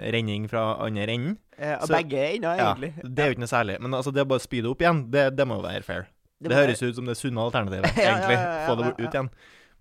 i 0.04 0.12
renning 0.14 0.49
fra 0.50 0.66
andre 0.84 1.06
enden 1.14 1.38
Eh, 1.56 1.78
Så- 1.87 1.94
begge 1.94 2.18
ender, 2.34 2.56
ja. 2.58 2.75
Det 2.75 3.18
er 3.23 3.28
jo 3.30 3.34
ikke 3.37 3.44
noe 3.44 3.46
særlig. 3.46 3.76
Men 3.80 3.92
altså, 3.94 4.11
det 4.12 4.25
å 4.25 4.26
bare 4.26 4.40
spy 4.42 4.61
det 4.61 4.70
opp 4.73 4.80
igjen, 4.82 5.04
det, 5.08 5.37
det 5.37 5.44
må 5.46 5.61
jo 5.61 5.62
være 5.62 5.84
fair. 5.87 6.08
Det, 6.45 6.53
det 6.53 6.61
høres 6.61 6.83
ut 6.85 6.97
som 6.99 7.09
det 7.09 7.19
sunne 7.19 7.45
alternativet, 7.45 7.89
Ja, 7.97 8.05
ja, 8.05 8.17
egentlig. 8.17 8.39
ja, 8.39 8.49
ja, 8.49 8.65
Få 8.69 8.79
det 8.81 8.89
ja, 8.91 8.97
ut 9.01 9.07
igjen. 9.19 9.31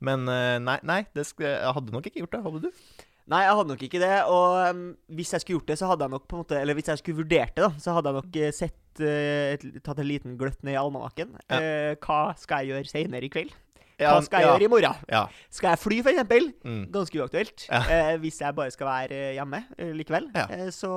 Men 0.03 0.27
eh, 0.31 0.59
nei, 0.63 0.77
nei 0.87 1.01
det 1.15 1.25
skal, 1.29 1.49
jeg 1.53 1.73
hadde 1.77 1.95
nok 1.95 2.07
ikke 2.09 2.23
gjort 2.23 2.35
det. 2.35 2.43
Hadde 2.47 2.61
du? 2.63 2.85
Nei, 3.31 3.39
jeg 3.45 3.55
hadde 3.55 3.71
nok 3.71 3.83
ikke 3.87 4.01
det. 4.03 4.13
Og 4.27 4.55
um, 4.67 4.85
hvis 5.15 5.31
jeg 5.31 5.43
skulle 5.43 5.61
gjort 5.61 5.69
det, 5.71 5.77
så 5.79 5.89
hadde 5.91 6.07
jeg 6.07 6.13
nok 6.15 6.25
på 6.27 6.35
en 6.35 6.41
måte 6.43 6.57
Eller 6.59 6.75
hvis 6.75 6.89
jeg 6.91 6.99
skulle 6.99 7.21
vurdert 7.21 7.53
det, 7.55 7.63
da, 7.63 7.69
så 7.79 7.95
hadde 7.95 8.11
jeg 8.11 8.17
nok 8.19 8.39
eh, 8.41 8.55
sett 8.55 9.03
uh, 9.03 9.53
et, 9.53 9.67
Tatt 9.85 10.01
en 10.03 10.09
liten 10.09 10.35
gløtt 10.39 10.63
ned 10.67 10.75
i 10.75 10.79
almanakken. 10.81 11.37
Ja. 11.47 11.59
Uh, 11.59 11.91
hva 12.03 12.23
skal 12.39 12.63
jeg 12.63 12.73
gjøre 12.73 12.91
senere 12.91 13.29
i 13.29 13.31
kveld? 13.31 13.53
Hva 14.01 14.17
skal 14.25 14.41
jeg 14.41 14.49
ja, 14.49 14.53
gjøre 14.57 14.65
i 14.65 14.71
morgen? 14.73 15.03
Ja. 15.07 15.21
Skal 15.53 15.71
jeg 15.71 15.79
fly, 15.79 15.99
eksempel? 16.01 16.49
Mm. 16.65 16.81
Ganske 16.91 17.19
uaktuelt. 17.21 17.65
Ja. 17.69 17.81
Eh, 17.93 18.15
hvis 18.19 18.41
jeg 18.41 18.55
bare 18.57 18.73
skal 18.73 18.89
være 18.89 19.19
hjemme 19.37 19.61
likevel, 19.95 20.25
Ja. 20.35 20.47
så 20.73 20.89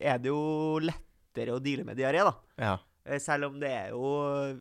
er 0.00 0.18
det 0.18 0.32
jo 0.32 0.80
lettere 0.82 1.54
å 1.54 1.60
deale 1.62 1.84
med 1.86 2.00
diaré, 2.00 2.24
da. 2.24 2.72
Eh, 3.08 3.20
Selv 3.22 3.48
om 3.50 3.60
det 3.60 3.70
er 3.72 3.88
jo 3.94 4.04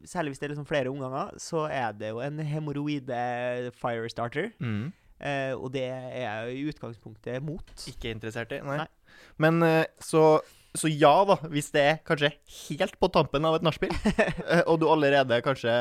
Særlig 0.08 0.34
hvis 0.34 0.40
det 0.42 0.48
er 0.48 0.54
liksom 0.56 0.70
flere 0.70 0.92
omganger, 0.92 1.36
så 1.42 1.66
er 1.72 1.92
det 1.98 2.14
jo 2.14 2.22
en 2.24 2.40
hemoroide 2.40 3.72
firestarter. 3.76 4.52
Mm. 4.64 4.94
Eh, 5.18 5.54
og 5.58 5.72
det 5.74 5.88
er 5.90 6.14
jeg 6.22 6.54
i 6.60 6.68
utgangspunktet 6.70 7.42
mot. 7.44 7.74
Ikke 7.90 8.12
interessert 8.14 8.54
i? 8.54 8.62
Nei. 8.66 8.84
Nei. 8.84 8.88
Men 9.42 9.64
eh, 9.66 9.86
så, 10.04 10.40
så 10.78 10.90
ja, 10.92 11.14
da. 11.26 11.40
Hvis 11.50 11.72
det 11.74 11.82
er 11.82 11.98
kanskje 12.06 12.30
helt 12.68 13.00
på 13.02 13.10
tampen 13.14 13.48
av 13.50 13.58
et 13.58 13.66
nachspiel, 13.66 13.96
eh, 14.52 14.62
og 14.70 14.78
du 14.82 14.86
allerede 14.94 15.42
kanskje 15.46 15.74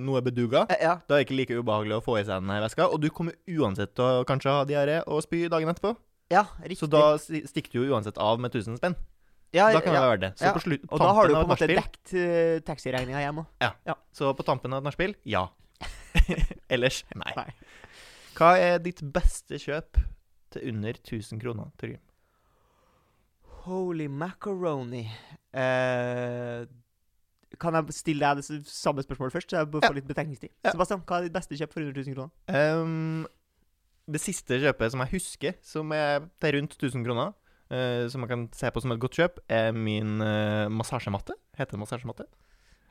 nå 0.00 0.16
er 0.16 0.24
beduga, 0.24 0.64
ja. 0.80 0.96
da 1.04 1.18
er 1.18 1.20
det 1.20 1.26
ikke 1.28 1.38
like 1.42 1.60
ubehagelig 1.60 1.98
å 2.00 2.04
få 2.06 2.16
i 2.20 2.24
seg 2.24 2.40
den 2.40 2.64
veska. 2.64 2.88
Og 2.88 3.02
du 3.04 3.10
kommer 3.12 3.36
uansett 3.58 3.92
til 3.98 4.22
å 4.22 4.26
kanskje 4.28 4.56
ha 4.56 4.64
diaré 4.68 5.02
og 5.04 5.20
spy 5.26 5.44
dagen 5.52 5.68
etterpå. 5.74 5.92
ja, 6.32 6.46
riktig. 6.64 6.80
Så 6.80 6.88
da 6.92 7.04
stikker 7.20 7.76
du 7.76 7.82
jo 7.82 7.92
uansett 7.92 8.18
av 8.20 8.40
med 8.40 8.54
1000 8.56 8.80
spenn. 8.80 8.96
Ja, 9.52 9.70
Da 9.72 9.80
kan 9.80 9.94
det 9.94 10.02
være 10.02 10.20
det. 10.20 10.30
Så 10.38 10.44
Ja. 10.44 10.52
på 10.52 10.60
slutt, 10.60 10.84
Og 10.90 10.98
da 11.00 11.12
har 11.14 11.28
du 11.28 11.34
på 11.34 11.40
en 11.40 11.48
måte 11.48 11.66
dekt 11.70 12.12
uh, 12.14 12.58
taxiregninga 12.66 13.20
hjem 13.24 13.40
òg. 13.44 13.46
Så 14.12 14.34
på 14.36 14.44
tampen 14.44 14.72
av 14.72 14.82
et 14.82 14.88
nachspiel 14.90 15.14
ja. 15.24 15.46
Ellers 16.74 17.04
nei. 17.14 17.32
Nei. 17.36 17.50
Hva 18.38 18.56
er 18.58 18.78
ditt 18.78 19.00
beste 19.02 19.58
kjøp 19.58 19.98
til 20.50 20.68
under 20.72 20.92
1000 21.00 21.40
kroner, 21.42 21.70
Torgrim? 21.78 22.00
Holy 23.68 24.06
macaroni. 24.08 25.02
Eh, 25.52 26.64
kan 27.58 27.74
jeg 27.74 27.92
stille 27.96 28.22
deg 28.24 28.40
det 28.40 28.60
samme 28.70 29.02
spørsmålet 29.04 29.32
først, 29.34 29.50
så 29.50 29.58
jeg 29.62 29.70
får 29.72 29.82
Ja. 29.82 29.90
litt 29.96 30.06
betenkningstid? 30.08 30.50
Ja. 30.64 30.70
Sebastian, 30.72 31.02
hva 31.02 31.18
er 31.18 31.22
ditt 31.28 31.32
beste 31.32 31.56
kjøp 31.58 31.72
for 31.72 31.80
under 31.80 31.92
1000 31.92 32.14
kroner? 32.14 32.30
Um, 32.48 33.26
det 34.08 34.20
siste 34.20 34.60
kjøpet 34.60 34.90
som 34.92 35.00
jeg 35.00 35.10
husker, 35.10 35.54
som 35.62 35.92
er 35.92 36.20
til 36.40 36.52
rundt 36.54 36.76
1000 36.78 37.04
kroner, 37.04 37.28
eh, 37.28 37.47
som 38.08 38.20
man 38.24 38.28
kan 38.30 38.48
se 38.56 38.70
på 38.72 38.80
som 38.80 38.92
et 38.94 39.00
godt 39.02 39.18
kjøp, 39.18 39.40
er 39.52 39.72
min 39.76 40.20
eh, 40.24 40.68
massasjematte. 40.72 41.34
Heter 41.58 41.76
det 41.76 41.80
massasjematte? 41.82 42.24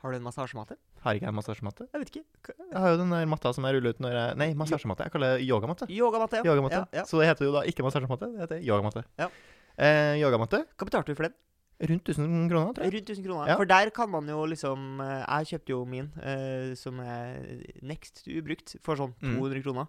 Har 0.03 0.11
du 0.13 0.17
en 0.19 0.23
massasjematte? 0.27 0.75
Har 1.01 1.17
ikke 1.17 1.25
jeg 1.25 1.33
massasjematte? 1.33 1.87
Jeg 1.91 1.99
vet 2.03 2.11
ikke. 2.13 2.23
Jeg 2.69 2.77
har 2.77 2.91
jo 2.93 2.97
den 3.01 3.09
der 3.15 3.25
matta 3.25 3.49
som 3.57 3.65
jeg 3.65 3.73
ruller 3.79 3.95
ut 3.95 3.99
når 4.05 4.13
jeg 4.13 4.37
Nei, 4.37 4.49
massasjematte. 4.53 5.07
Jeg 5.07 5.11
kaller 5.15 5.37
det 5.39 5.47
yogamatte. 5.49 5.87
Yogamatte, 5.89 6.37
ja. 6.43 6.45
Yogamatte. 6.51 6.81
Ja, 6.93 6.99
ja. 7.01 7.05
Så 7.09 7.17
det 7.19 7.27
heter 7.31 7.47
jo 7.49 7.55
da 7.55 7.63
ikke 7.65 7.85
massasjematte, 7.87 8.29
det 8.35 8.43
heter 8.45 8.61
yogamatte. 8.61 9.03
Ja. 9.17 9.29
Eh, 9.77 10.15
yogamatte 10.21 10.63
Hva 10.77 10.85
betalte 10.89 11.13
du 11.13 11.17
for 11.17 11.27
den? 11.29 11.33
rundt 11.77 12.09
1000 12.09 12.47
kroner, 12.49 12.73
tror 12.73 12.85
jeg. 12.87 12.93
Rundt 12.95 13.09
1000 13.13 13.25
kroner. 13.27 13.49
Ja. 13.51 13.55
For 13.59 13.65
der 13.69 13.89
kan 13.93 14.09
man 14.09 14.25
jo 14.29 14.45
liksom 14.49 15.01
eh, 15.01 15.25
Jeg 15.25 15.49
kjøpte 15.51 15.69
jo 15.75 15.81
min, 15.85 16.07
eh, 16.25 16.71
som 16.77 16.99
er 17.01 17.41
next 17.85 18.23
ubrukt, 18.27 18.75
for 18.81 18.97
sånn 18.97 19.13
Mm. 19.21 19.35
200 19.37 19.61
kroner. 19.65 19.87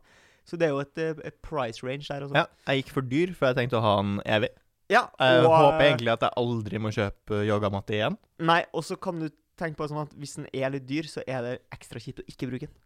Så 0.49 0.57
det 0.61 0.69
er 0.69 0.73
jo 0.73 0.81
et, 0.81 0.97
eh, 0.99 1.15
et 1.25 1.37
price 1.43 1.85
range 1.85 2.09
der 2.09 2.25
også. 2.25 2.35
Ja, 2.37 2.47
jeg 2.67 2.83
gikk 2.85 2.93
for 2.93 3.01
dyr, 3.03 3.35
for 3.37 3.47
jeg 3.53 3.57
tenkte 3.57 3.77
å 3.81 3.85
ha 3.85 3.95
den 4.03 4.21
evig. 4.25 4.51
Ja, 4.89 5.05
Jeg 5.21 5.43
og, 5.45 5.53
håper 5.53 5.83
eh, 5.83 5.87
egentlig 5.91 6.13
at 6.15 6.25
jeg 6.25 6.37
aldri 6.41 6.81
må 6.81 6.93
kjøpe 6.95 7.43
yogamatte 7.45 7.97
igjen. 7.97 8.17
Nei, 8.41 8.63
og 8.73 8.85
så 8.87 8.97
kan 8.97 9.21
du 9.21 9.29
tenke 9.59 9.77
på 9.81 9.89
sånn 9.91 10.05
at 10.07 10.15
hvis 10.17 10.39
den 10.39 10.47
er 10.55 10.73
litt 10.73 10.87
dyr, 10.89 11.09
så 11.11 11.25
er 11.29 11.45
det 11.45 11.55
ekstra 11.75 12.01
kjipt 12.01 12.23
å 12.23 12.29
ikke 12.31 12.49
bruke 12.49 12.69
den. 12.71 12.77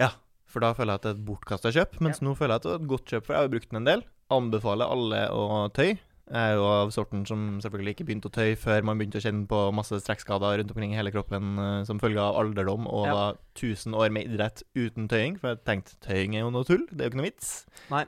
Ja, 0.00 0.14
for 0.48 0.64
da 0.64 0.72
føler 0.76 0.94
jeg 0.94 1.00
at 1.02 1.04
det 1.04 1.12
er 1.12 1.18
et 1.18 1.26
bortkasta 1.28 1.72
kjøp. 1.74 1.98
Mens 2.04 2.22
nå 2.24 2.32
føler 2.38 2.54
jeg 2.56 2.62
at 2.62 2.68
det 2.68 2.72
er 2.72 2.80
et 2.80 2.90
godt 2.94 3.12
kjøp, 3.12 3.26
for 3.26 3.34
jeg 3.34 3.40
har 3.40 3.48
jo 3.48 3.54
brukt 3.56 3.70
den 3.72 3.80
en 3.82 3.88
del. 3.88 4.04
Anbefaler 4.32 4.94
alle 4.96 5.20
å 5.36 5.44
tøye. 5.76 5.98
Jeg 6.32 6.40
er 6.48 6.54
jo 6.56 6.62
av 6.64 6.90
sorten 6.94 7.26
som 7.28 7.40
selvfølgelig 7.60 7.92
ikke 7.92 8.04
begynte 8.08 8.30
å 8.30 8.32
tøye 8.32 8.54
før 8.56 8.86
man 8.88 8.96
begynte 8.96 9.20
å 9.20 9.24
kjenne 9.24 9.44
på 9.50 9.58
masse 9.76 9.98
strekkskader 10.00 10.54
rundt 10.62 10.70
omkring 10.72 10.94
i 10.94 10.96
hele 10.96 11.12
kroppen 11.12 11.50
eh, 11.60 11.82
som 11.84 11.98
følge 12.00 12.22
av 12.24 12.38
alderdom 12.40 12.86
og 12.88 13.04
Ja. 13.06 13.12
da 13.18 13.24
1000 13.58 13.92
år 14.00 14.08
med 14.16 14.30
idrett 14.30 14.62
uten 14.74 15.10
tøying. 15.12 15.36
For 15.38 15.52
jeg 15.52 15.60
tenkte 15.68 15.98
tøying 16.00 16.34
er 16.38 16.46
jo 16.46 16.50
noe 16.54 16.64
tull, 16.64 16.86
det 16.88 17.00
er 17.04 17.10
jo 17.10 17.12
ikke 17.12 17.20
noe 17.20 17.28
vits. 17.28 17.50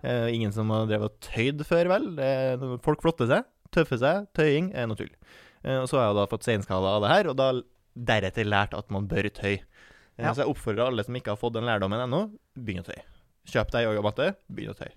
Eh, 0.02 0.28
ingen 0.32 0.52
som 0.56 0.72
har 0.72 0.86
drevet 0.88 1.10
og 1.12 1.20
tøyd 1.20 1.60
før, 1.68 1.92
vel. 1.92 2.08
Er, 2.18 2.64
folk 2.80 3.04
flotter 3.04 3.28
seg, 3.28 3.44
tøffer 3.76 4.00
seg. 4.00 4.26
Tøying 4.32 4.72
er 4.74 4.88
noe 4.88 4.96
tull. 4.96 5.12
Eh, 5.62 5.82
og 5.82 5.86
så 5.92 6.00
har 6.00 6.08
jeg 6.08 6.16
da 6.22 6.26
fått 6.32 6.48
seinskader 6.48 6.96
av 6.96 7.04
det 7.04 7.12
her, 7.12 7.28
og 7.28 7.36
da 7.36 7.50
deretter 7.94 8.48
lært 8.48 8.72
at 8.74 8.88
man 8.90 9.06
bør 9.06 9.28
tøye. 9.36 9.60
Eh, 10.16 10.24
Ja. 10.24 10.32
Så 10.32 10.44
jeg 10.46 10.48
oppfordrer 10.54 10.86
alle 10.88 11.04
som 11.04 11.14
ikke 11.18 11.32
har 11.34 11.36
fått 11.36 11.54
den 11.60 11.64
lærdommen 11.68 12.00
ennå, 12.00 12.30
begynn 12.56 12.80
å 12.80 12.88
tøye. 12.88 13.04
Kjøp 13.52 13.70
deg 13.74 13.84
yogamatte, 13.84 14.32
begynn 14.48 14.70
å 14.72 14.78
tøye. 14.78 14.94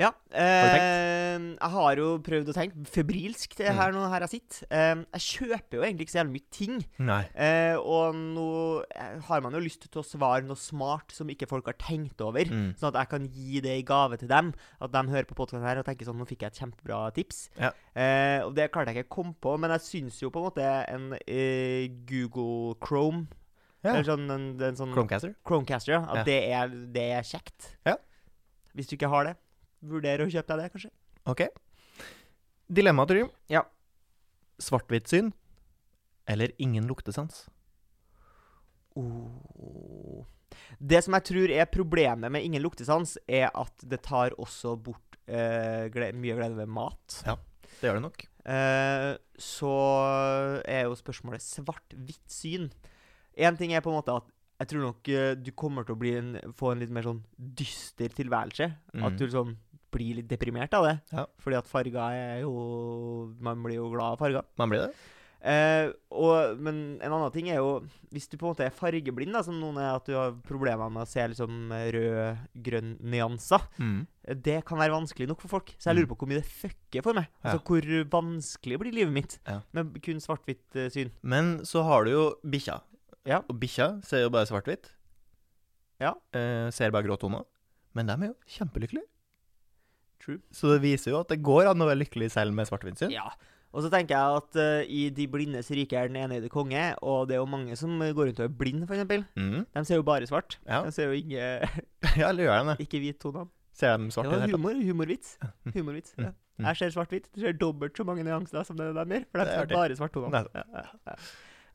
Ja. 0.00 0.10
du 0.32 0.36
tenkt? 0.40 1.58
jeg 1.60 1.70
har 1.74 1.96
jo 2.00 2.06
prøvd 2.24 2.48
å 2.50 2.54
tenke 2.56 2.84
febrilsk 2.88 3.54
det 3.58 3.68
Mm. 3.70 3.76
her 3.76 3.92
nå 3.92 4.02
her 4.10 4.20
jeg 4.24 4.30
sitter. 4.32 4.66
Eh, 4.70 5.02
jeg 5.18 5.24
kjøper 5.26 5.76
jo 5.76 5.82
egentlig 5.84 6.06
ikke 6.06 6.14
så 6.14 6.20
jævlig 6.22 6.34
mye 6.38 6.50
ting. 6.56 6.78
Nei. 6.98 7.20
Eh, 7.36 7.76
og 7.76 8.14
nå 8.16 8.46
eh, 8.96 9.18
har 9.28 9.40
man 9.44 9.52
jo 9.52 9.60
lyst 9.60 9.84
til 9.90 10.00
å 10.00 10.04
svare 10.06 10.42
noe 10.48 10.56
smart 10.56 11.12
som 11.12 11.28
ikke 11.28 11.48
folk 11.50 11.66
har 11.68 11.76
tenkt 11.80 12.20
over. 12.24 12.44
Mm. 12.48 12.72
Sånn 12.80 12.90
at 12.94 13.00
jeg 13.02 13.10
kan 13.12 13.28
gi 13.28 13.60
det 13.60 13.76
i 13.78 13.82
gave 13.86 14.16
til 14.20 14.28
dem. 14.32 14.52
At 14.80 14.92
de 14.92 15.04
hører 15.12 15.28
på 15.28 15.36
podkasten 15.36 15.66
her 15.68 15.78
og 15.82 15.84
tenker 15.86 16.08
sånn 16.08 16.16
Nå 16.20 16.26
fikk 16.28 16.42
jeg 16.46 16.52
et 16.54 16.60
kjempebra 16.64 17.02
tips. 17.16 17.42
Ja. 17.60 17.70
Eh, 17.94 18.40
og 18.46 18.54
det 18.56 18.70
klarte 18.72 18.94
jeg 18.94 19.04
ikke 19.04 19.10
å 19.12 19.16
komme 19.20 19.34
på, 19.40 19.58
men 19.60 19.70
jeg 19.76 19.80
syns 19.86 20.20
jo 20.22 20.30
på 20.32 20.40
en 20.40 20.48
måte 20.48 20.70
en 20.88 21.12
eh, 21.26 21.88
Google 22.08 22.74
Chrome 22.80 23.26
Ja. 23.84 23.94
Eller 23.94 24.04
sånn 24.04 24.26
en, 24.30 24.48
en 24.60 24.76
sånn 24.76 24.90
Chromecaster. 24.92 25.34
Chromecaster, 25.46 25.92
ja. 25.94 26.00
At 26.04 26.18
Ja. 26.20 26.24
Det, 26.24 26.40
er, 26.52 26.68
det 26.92 27.06
er 27.16 27.22
kjekt. 27.24 27.70
Ja. 27.88 27.94
Hvis 28.76 28.88
du 28.90 28.96
ikke 28.96 29.08
har 29.08 29.24
det, 29.24 29.36
vurder 29.80 30.24
å 30.24 30.30
kjøpe 30.30 30.56
deg 30.56 30.64
det, 30.64 30.72
kanskje. 30.74 30.92
OK. 31.30 31.44
Dilemma, 32.70 33.06
Trym. 33.08 33.30
Ja. 33.50 33.64
Svart-hvitt-syn 34.60 35.32
eller 36.30 36.52
ingen 36.62 36.86
luktesans? 36.86 37.48
Oh. 38.98 40.26
Det 40.78 41.00
som 41.04 41.14
jeg 41.16 41.26
tror 41.30 41.52
er 41.54 41.70
problemet 41.70 42.32
med 42.32 42.44
ingen 42.46 42.62
luktesans, 42.62 43.16
er 43.26 43.48
at 43.50 43.86
det 43.86 44.02
tar 44.06 44.36
også 44.38 44.76
bort 44.78 45.18
eh, 45.30 45.88
gle 45.92 46.12
mye 46.18 46.36
glede 46.38 46.58
ved 46.58 46.70
mat. 46.70 47.20
Ja, 47.26 47.36
Det 47.80 47.88
gjør 47.88 47.98
det 47.98 48.04
nok. 48.06 48.26
Eh, 48.50 49.12
så 49.40 49.72
er 50.64 50.86
jo 50.86 50.98
spørsmålet 50.98 51.44
svart-hvitt 51.44 52.30
syn. 52.30 52.70
Én 53.38 53.58
ting 53.58 53.74
er 53.74 53.82
på 53.84 53.92
en 53.92 53.98
måte 54.00 54.16
at 54.20 54.30
jeg 54.60 54.72
tror 54.72 54.82
nok 54.90 55.08
eh, 55.08 55.34
du 55.40 55.50
kommer 55.56 55.86
til 55.86 55.96
å 55.96 56.00
bli 56.00 56.14
en, 56.18 56.32
få 56.56 56.74
en 56.74 56.82
litt 56.82 56.92
mer 56.92 57.06
sånn 57.06 57.22
dyster 57.36 58.12
tilværelse. 58.12 58.68
Mm. 58.92 59.06
At 59.08 59.16
du 59.16 59.24
liksom 59.26 59.54
blir 59.90 60.16
litt 60.20 60.28
deprimert 60.30 60.74
av 60.74 60.84
det. 60.88 60.96
Ja. 61.12 61.26
Fordi 61.42 61.56
at 61.58 61.66
farger 61.70 62.00
er 62.14 62.42
jo 62.44 63.34
Man 63.40 63.62
blir 63.64 63.76
jo 63.80 63.88
glad 63.92 64.12
av 64.16 64.18
farger. 64.22 64.44
Man 64.60 64.70
blir 64.70 64.86
det. 64.86 64.92
Eh, 65.40 65.88
og, 66.12 66.58
men 66.60 66.98
en 67.00 67.14
annen 67.16 67.30
ting 67.32 67.46
er 67.48 67.62
jo 67.62 67.78
Hvis 68.12 68.26
du 68.28 68.34
på 68.36 68.44
en 68.44 68.50
måte 68.52 68.66
er 68.66 68.74
fargeblind, 68.76 69.32
da, 69.32 69.40
som 69.46 69.56
noen 69.56 69.78
er 69.80 69.94
at 69.96 70.04
du 70.04 70.12
har 70.12 70.34
problemer 70.44 70.90
med 70.92 71.06
å 71.06 71.08
se 71.08 71.24
liksom 71.32 71.70
rød-grønn 71.94 72.90
nyanser, 73.00 73.64
Mm. 73.80 74.02
det 74.42 74.58
kan 74.68 74.76
være 74.78 74.92
vanskelig 74.92 75.28
nok 75.30 75.40
for 75.40 75.48
folk. 75.48 75.72
Så 75.80 75.88
jeg 75.90 75.96
lurer 75.96 76.10
på 76.12 76.18
hvor 76.20 76.28
mye 76.28 76.42
det 76.42 76.50
fucker 76.50 77.02
for 77.02 77.16
meg. 77.16 77.30
Ja. 77.42 77.54
Altså 77.54 77.64
Hvor 77.64 77.88
vanskelig 78.12 78.78
blir 78.82 78.92
livet 78.92 79.12
mitt 79.16 79.38
Ja. 79.48 79.62
med 79.72 79.96
kun 80.04 80.20
svart-hvitt 80.20 80.76
uh, 80.76 80.88
syn. 80.92 81.10
Men 81.22 81.60
så 81.64 81.82
har 81.88 82.04
du 82.04 82.10
jo 82.12 82.24
bikkja. 82.44 82.80
Ja. 83.24 83.40
Og 83.48 83.56
bikkja 83.60 84.04
ser 84.04 84.26
jo 84.26 84.30
bare 84.30 84.44
svart-hvitt. 84.46 84.92
Ja. 86.00 86.14
Eh, 86.32 86.68
ser 86.70 86.90
bare 86.92 87.04
grå 87.08 87.16
toner. 87.20 87.44
Men 87.94 88.06
de 88.06 88.12
er 88.12 88.28
jo 88.30 88.36
kjempelykkelige. 88.46 89.06
True. 90.20 90.38
Så 90.52 90.68
det 90.74 90.82
viser 90.84 91.14
jo 91.14 91.20
at 91.22 91.28
det 91.32 91.40
går 91.46 91.70
an 91.70 91.80
å 91.80 91.86
være 91.88 92.02
lykkelig 92.02 92.30
selv 92.34 92.52
med 92.56 92.68
svart-hvitt. 92.68 93.06
Ja. 93.12 93.30
Og 93.72 93.84
så 93.84 93.90
tenker 93.92 94.16
jeg 94.18 94.40
at 94.40 94.56
uh, 94.58 94.80
i 94.90 95.04
De 95.14 95.28
blindes 95.30 95.68
rike 95.70 95.94
er 95.96 96.08
den 96.10 96.16
enøyde 96.18 96.48
konge, 96.50 96.82
og 97.06 97.28
det 97.30 97.36
er 97.36 97.40
jo 97.40 97.46
mange 97.46 97.76
som 97.78 97.92
går 98.02 98.30
rundt 98.32 98.40
og 98.42 98.48
er 98.48 98.54
blind, 98.58 98.82
f.eks. 98.88 99.06
Mm. 99.38 99.60
De 99.76 99.82
ser 99.86 100.00
jo 100.00 100.04
bare 100.08 100.26
svart. 100.26 100.58
Ja. 100.66 100.80
De 100.84 100.90
ser 100.92 101.06
jo 101.12 101.16
ikke, 101.20 101.70
ja, 102.20 102.28
eller 102.32 102.48
gjør 102.48 102.58
de 102.64 102.72
det? 102.72 102.86
ikke 102.88 103.00
hvittonene. 103.04 103.48
Ser 103.80 103.96
de 104.02 104.10
svart 104.12 104.26
Ja, 104.28 104.48
humor. 104.50 104.74
Humorvits. 104.74 105.36
Mm. 105.40 105.72
Humorvits. 105.78 106.16
Mm. 106.18 106.24
Ja. 106.26 106.32
Mm. 106.60 106.66
Jeg 106.66 106.76
ser 106.82 106.90
svart-hvitt. 106.98 107.30
Du 107.32 107.40
ser 107.40 107.54
dobbelt 107.56 107.96
så 107.96 108.04
mange 108.04 108.26
nyanser 108.26 108.66
som 108.68 108.76
det 108.76 108.90
de 108.92 109.04
gjør. 109.06 109.22
For 109.30 109.40
de 109.40 109.46
er 109.46 109.52
ser 109.54 109.62
artig. 109.62 109.76
bare 109.78 109.96
svart 110.02 110.12
tone. 110.18 110.32
Ja, 110.34 110.64
ja, 110.74 110.82
ja. 111.06 111.14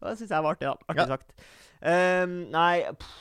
Og 0.03 0.10
det 0.12 0.17
syns 0.19 0.36
jeg 0.36 0.43
var 0.45 0.51
artig, 0.60 0.67
da. 0.67 0.75
Artig 0.91 1.01
Ja. 1.01 1.08
sagt. 1.15 1.31
Um, 1.81 2.36
nei 2.53 2.84
pff, 2.91 3.15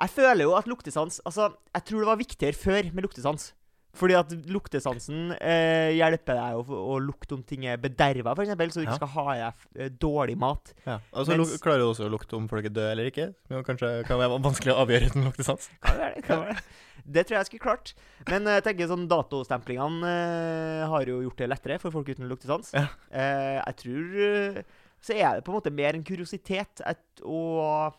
Jeg 0.00 0.10
føler 0.10 0.42
jo 0.44 0.52
at 0.58 0.66
luktesans 0.70 1.20
Altså, 1.26 1.52
jeg 1.74 1.84
tror 1.88 2.02
det 2.02 2.08
var 2.10 2.18
viktigere 2.20 2.56
før 2.58 2.88
med 2.94 3.04
luktesans. 3.06 3.52
Fordi 3.98 4.14
at 4.14 4.30
luktesansen 4.46 5.32
eh, 5.42 5.90
hjelper 5.98 6.36
deg 6.38 6.58
å, 6.60 6.80
å 6.94 6.98
lukte 7.02 7.34
om 7.34 7.42
ting 7.42 7.64
er 7.66 7.80
bederva, 7.82 8.32
f.eks., 8.38 8.52
så 8.54 8.78
du 8.78 8.84
ikke 8.86 8.92
Ja. 8.94 8.98
skal 9.00 9.10
ha 9.16 9.24
i 9.34 9.38
deg 9.42 9.82
eh, 9.82 9.88
dårlig 10.04 10.36
mat. 10.38 10.70
Ja. 10.86 11.00
Og 11.12 11.26
så 11.26 11.34
Mens- 11.34 11.56
klarer 11.64 11.82
du 11.82 11.88
også 11.90 12.06
å 12.06 12.12
lukte 12.12 12.38
om 12.38 12.46
folk 12.50 12.68
er 12.68 12.74
døde 12.76 12.92
eller 12.94 13.10
ikke. 13.10 13.28
Men 13.50 13.64
kanskje 13.66 13.90
kan 14.06 14.20
være 14.22 14.38
vanskelig 14.44 14.74
å 14.76 14.82
avgjøre 14.84 15.10
uten 15.10 15.26
luktesans. 15.26 15.66
Kan 15.88 15.98
være 15.98 16.14
det? 16.14 16.24
Kan 16.28 16.44
det, 16.44 16.46
være 16.52 16.58
det? 16.60 16.84
det 17.18 17.24
tror 17.26 17.34
jeg 17.36 17.40
jeg 17.42 17.50
skulle 17.50 17.66
klart. 17.66 17.94
Men 18.30 18.46
eh, 18.46 18.58
jeg 18.60 18.66
tenker 18.70 18.90
sånn 18.94 19.06
datostemplingene 19.10 20.14
eh, 20.14 20.88
har 20.94 21.10
jo 21.10 21.20
gjort 21.26 21.42
det 21.42 21.50
lettere 21.50 21.78
for 21.82 21.94
folk 21.98 22.08
uten 22.14 22.28
luktesans. 22.30 22.70
Ja. 22.78 22.86
Eh, 23.10 23.56
jeg 23.58 23.78
tror 23.82 24.18
eh, 24.28 24.62
Så 25.02 25.14
er 25.18 25.38
det 25.38 25.44
på 25.46 25.52
en 25.52 25.58
måte 25.60 25.70
mer 25.74 25.94
en 25.98 26.04
kuriositet 26.06 26.82
et, 26.86 27.02
og 27.26 27.96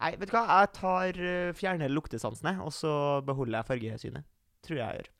Nei, 0.00 0.14
vet 0.16 0.30
du 0.30 0.32
hva? 0.32 0.46
Jeg 0.62 0.68
tar 0.78 1.18
fjerner 1.58 1.90
luktesansene, 1.92 2.54
og 2.64 2.70
så 2.72 2.90
beholder 3.26 3.58
jeg 3.58 3.66
fargesynet. 3.68 4.24
Tror 4.66 4.78
jeg 4.80 5.00
gjør. 5.00 5.10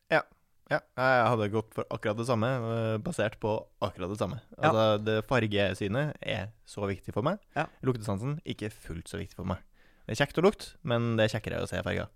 Ja, 0.70 0.78
jeg 0.94 1.22
hadde 1.26 1.48
gått 1.50 1.72
for 1.74 1.86
akkurat 1.90 2.18
det 2.20 2.28
samme, 2.28 2.46
øh, 2.62 2.96
basert 3.02 3.40
på 3.42 3.56
akkurat 3.82 4.12
det 4.12 4.20
samme. 4.20 4.36
Ja. 4.54 4.68
Altså, 4.68 4.84
det 5.02 5.16
Fargesynet 5.26 6.20
er 6.22 6.52
så 6.62 6.86
viktig 6.86 7.14
for 7.16 7.26
meg. 7.26 7.40
Ja. 7.58 7.64
Luktesansen 7.82 8.36
ikke 8.46 8.70
fullt 8.70 9.10
så 9.10 9.18
viktig 9.18 9.34
for 9.40 9.50
meg. 9.50 9.64
Det 10.06 10.14
er 10.14 10.20
kjekt 10.22 10.38
å 10.38 10.44
lukte, 10.46 10.76
men 10.86 11.16
det 11.18 11.26
er 11.26 11.34
kjekkere 11.34 11.64
å 11.64 11.66
se 11.70 11.82
farger. 11.82 12.06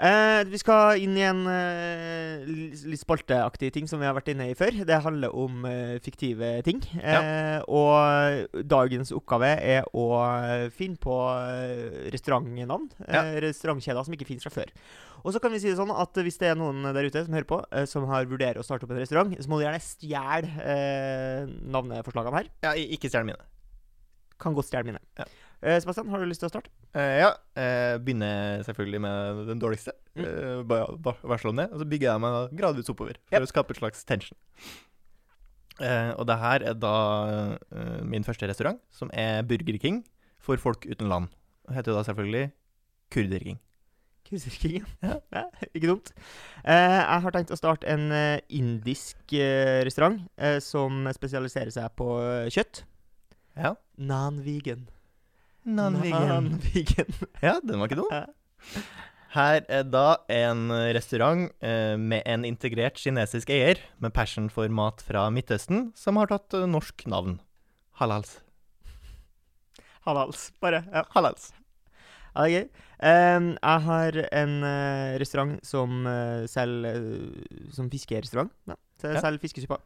Eh, 0.00 0.42
vi 0.48 0.56
skal 0.56 0.96
inn 1.04 1.12
i 1.18 1.24
en 1.28 1.42
eh, 1.52 2.46
litt 2.88 3.02
spalteaktig 3.02 3.68
ting 3.74 3.88
som 3.90 4.00
vi 4.00 4.06
har 4.08 4.14
vært 4.16 4.30
inne 4.32 4.46
i 4.48 4.54
før. 4.56 4.72
Det 4.88 4.96
handler 5.04 5.34
om 5.36 5.66
eh, 5.68 5.98
fiktive 6.00 6.54
ting. 6.64 6.80
Eh, 6.96 7.58
Og 7.68 8.64
dagens 8.64 9.12
oppgave 9.12 9.50
er 9.60 9.84
å 9.92 10.06
eh, 10.40 10.64
finne 10.72 10.96
på 11.02 11.18
eh, 11.36 12.08
restaurantnavn. 12.14 12.88
Ja. 13.10 13.26
Restaurantkjeder 13.44 14.08
som 14.08 14.16
ikke 14.16 14.28
finnes 14.30 14.46
fra 14.48 14.54
før. 14.54 14.72
Og 15.20 15.34
så 15.36 15.42
kan 15.44 15.52
vi 15.52 15.60
si 15.60 15.68
det 15.68 15.76
sånn 15.76 15.92
at 15.92 16.16
hvis 16.24 16.40
det 16.40 16.48
er 16.54 16.56
noen 16.56 16.80
der 16.96 17.04
ute 17.10 17.26
som 17.26 17.36
hører 17.36 17.50
på, 17.50 17.60
som 17.92 18.08
har 18.08 18.24
vurderer 18.30 18.56
å 18.56 18.64
starte 18.64 18.88
opp 18.88 18.94
en 18.96 19.02
restaurant, 19.02 19.36
så 19.36 19.52
må 19.52 19.58
du 19.60 19.66
gjerne 19.66 19.82
stjele 19.84 20.48
eh, 20.64 21.44
navneforslagene 21.76 22.40
her. 22.40 22.48
Ja, 22.64 22.72
ikke 22.96 23.12
stjel 23.12 23.28
mine. 23.28 23.44
Kan 24.40 24.56
godt 24.56 24.70
stjele 24.72 24.94
mine. 24.94 25.04
Ja. 25.20 25.28
Eh, 25.62 25.76
Sebastian, 25.82 26.08
har 26.08 26.22
du 26.22 26.24
lyst 26.28 26.40
til 26.40 26.48
å 26.48 26.52
starte? 26.54 26.70
Eh, 26.96 27.18
ja, 27.20 27.30
eh, 27.60 27.98
begynner 28.00 28.62
selvfølgelig 28.64 29.00
med 29.04 29.40
den 29.50 29.58
dårligste. 29.60 29.92
Mm. 30.16 30.22
Eh, 30.24 30.62
bare 30.64 30.86
va- 31.04 31.18
varsle 31.22 31.50
om 31.52 31.56
det. 31.60 31.66
Og 31.72 31.82
så 31.82 31.88
bygger 31.88 32.08
jeg 32.14 32.20
meg 32.24 32.54
gradvis 32.56 32.88
oppover 32.88 33.18
for 33.28 33.36
yep. 33.36 33.44
å 33.44 33.50
skape 33.50 33.74
et 33.74 33.80
slags 33.82 34.04
tension. 34.08 34.38
Eh, 35.80 36.12
og 36.16 36.26
det 36.28 36.36
her 36.40 36.64
er 36.70 36.74
da 36.80 36.94
min 38.04 38.24
første 38.24 38.48
restaurant, 38.48 38.80
som 38.92 39.10
er 39.12 39.42
Burger 39.48 39.78
King 39.80 40.02
for 40.40 40.56
folk 40.60 40.86
uten 40.88 41.08
land. 41.12 41.28
Det 41.68 41.76
heter 41.76 41.92
da 41.96 42.04
selvfølgelig 42.08 42.52
Kurder 43.12 43.44
King. 43.44 43.58
Kurder 44.28 44.56
King, 44.62 44.86
Ja. 45.02 45.18
Ja, 45.32 45.44
ikke 45.74 45.88
dumt. 45.92 46.12
Eh, 46.64 46.96
jeg 47.00 47.20
har 47.24 47.32
tenkt 47.36 47.52
å 47.52 47.58
starte 47.60 47.84
en 47.88 48.08
indisk 48.48 49.16
restaurant 49.84 50.24
som 50.64 51.04
spesialiserer 51.12 51.70
seg 51.74 51.92
på 52.00 52.08
kjøtt. 52.48 52.84
Ja. 53.56 53.74
Non-vegan. 53.98 54.88
Non-vegan. 55.64 56.54
Ja, 57.44 57.58
den 57.62 57.78
var 57.80 57.88
ikke 57.90 58.00
dum. 58.00 58.10
Her 59.30 59.62
er 59.70 59.84
da 59.86 60.04
en 60.32 60.64
restaurant 60.96 61.52
eh, 61.62 61.94
med 62.00 62.24
en 62.26 62.42
integrert 62.48 62.98
kinesisk 62.98 63.52
eier 63.54 63.78
med 64.02 64.10
passion 64.16 64.48
for 64.50 64.66
mat 64.74 65.04
fra 65.06 65.28
Midtøsten, 65.30 65.92
som 65.94 66.18
har 66.18 66.26
tatt 66.32 66.56
eh, 66.58 66.64
norsk 66.66 67.04
navn. 67.06 67.36
Halals. 68.00 68.38
Halals. 70.06 70.48
Bare. 70.62 70.82
Ja. 70.90 71.04
Halals. 71.14 71.50
ja, 72.34 72.42
det 72.42 72.48
er 72.48 72.54
gøy. 72.56 72.68
Jeg 73.00 73.84
har 73.86 74.18
en 74.42 74.56
eh, 74.66 75.14
restaurant 75.22 75.54
som 75.64 76.02
selger 76.52 76.98
Som 77.72 77.88
fiskerestaurant. 77.92 78.50
Ja, 78.68 78.76
selger 79.00 79.16
Ja. 79.20 79.24
selger 79.28 79.44
fiskesupper. 79.46 79.80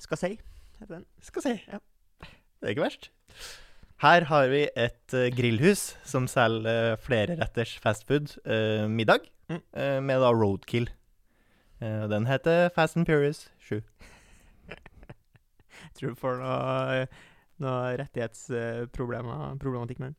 Skal 0.00 0.20
si, 0.20 0.30
heter 0.78 0.94
den. 1.00 1.04
Skal 1.24 1.42
si. 1.44 1.54
Ja. 1.72 1.80
Det 2.22 2.70
er 2.70 2.76
ikke 2.76 2.86
verst. 2.86 3.10
Her 4.02 4.24
har 4.28 4.48
vi 4.50 4.64
et 4.76 5.14
uh, 5.14 5.28
grillhus 5.32 5.94
som 6.04 6.26
selger 6.28 6.94
uh, 6.94 6.98
flereretters 7.00 7.76
fastfood 7.82 8.36
uh, 8.46 8.88
middag, 8.90 9.30
Mm. 9.44 9.58
uh, 9.76 10.00
med 10.00 10.22
da 10.24 10.30
roadkill. 10.32 10.86
Uh, 11.82 12.06
den 12.08 12.24
heter 12.26 12.70
Fast 12.74 12.96
and 12.96 13.04
Furious 13.06 13.50
7. 13.60 13.82
Tror 15.94 16.14
du 16.14 16.16
får 16.18 16.38
noe, 16.40 17.02
noe 17.60 17.90
rettighetsproblematikk 18.00 19.60
problematikk 19.62 20.00
med 20.00 20.14
den. 20.14 20.16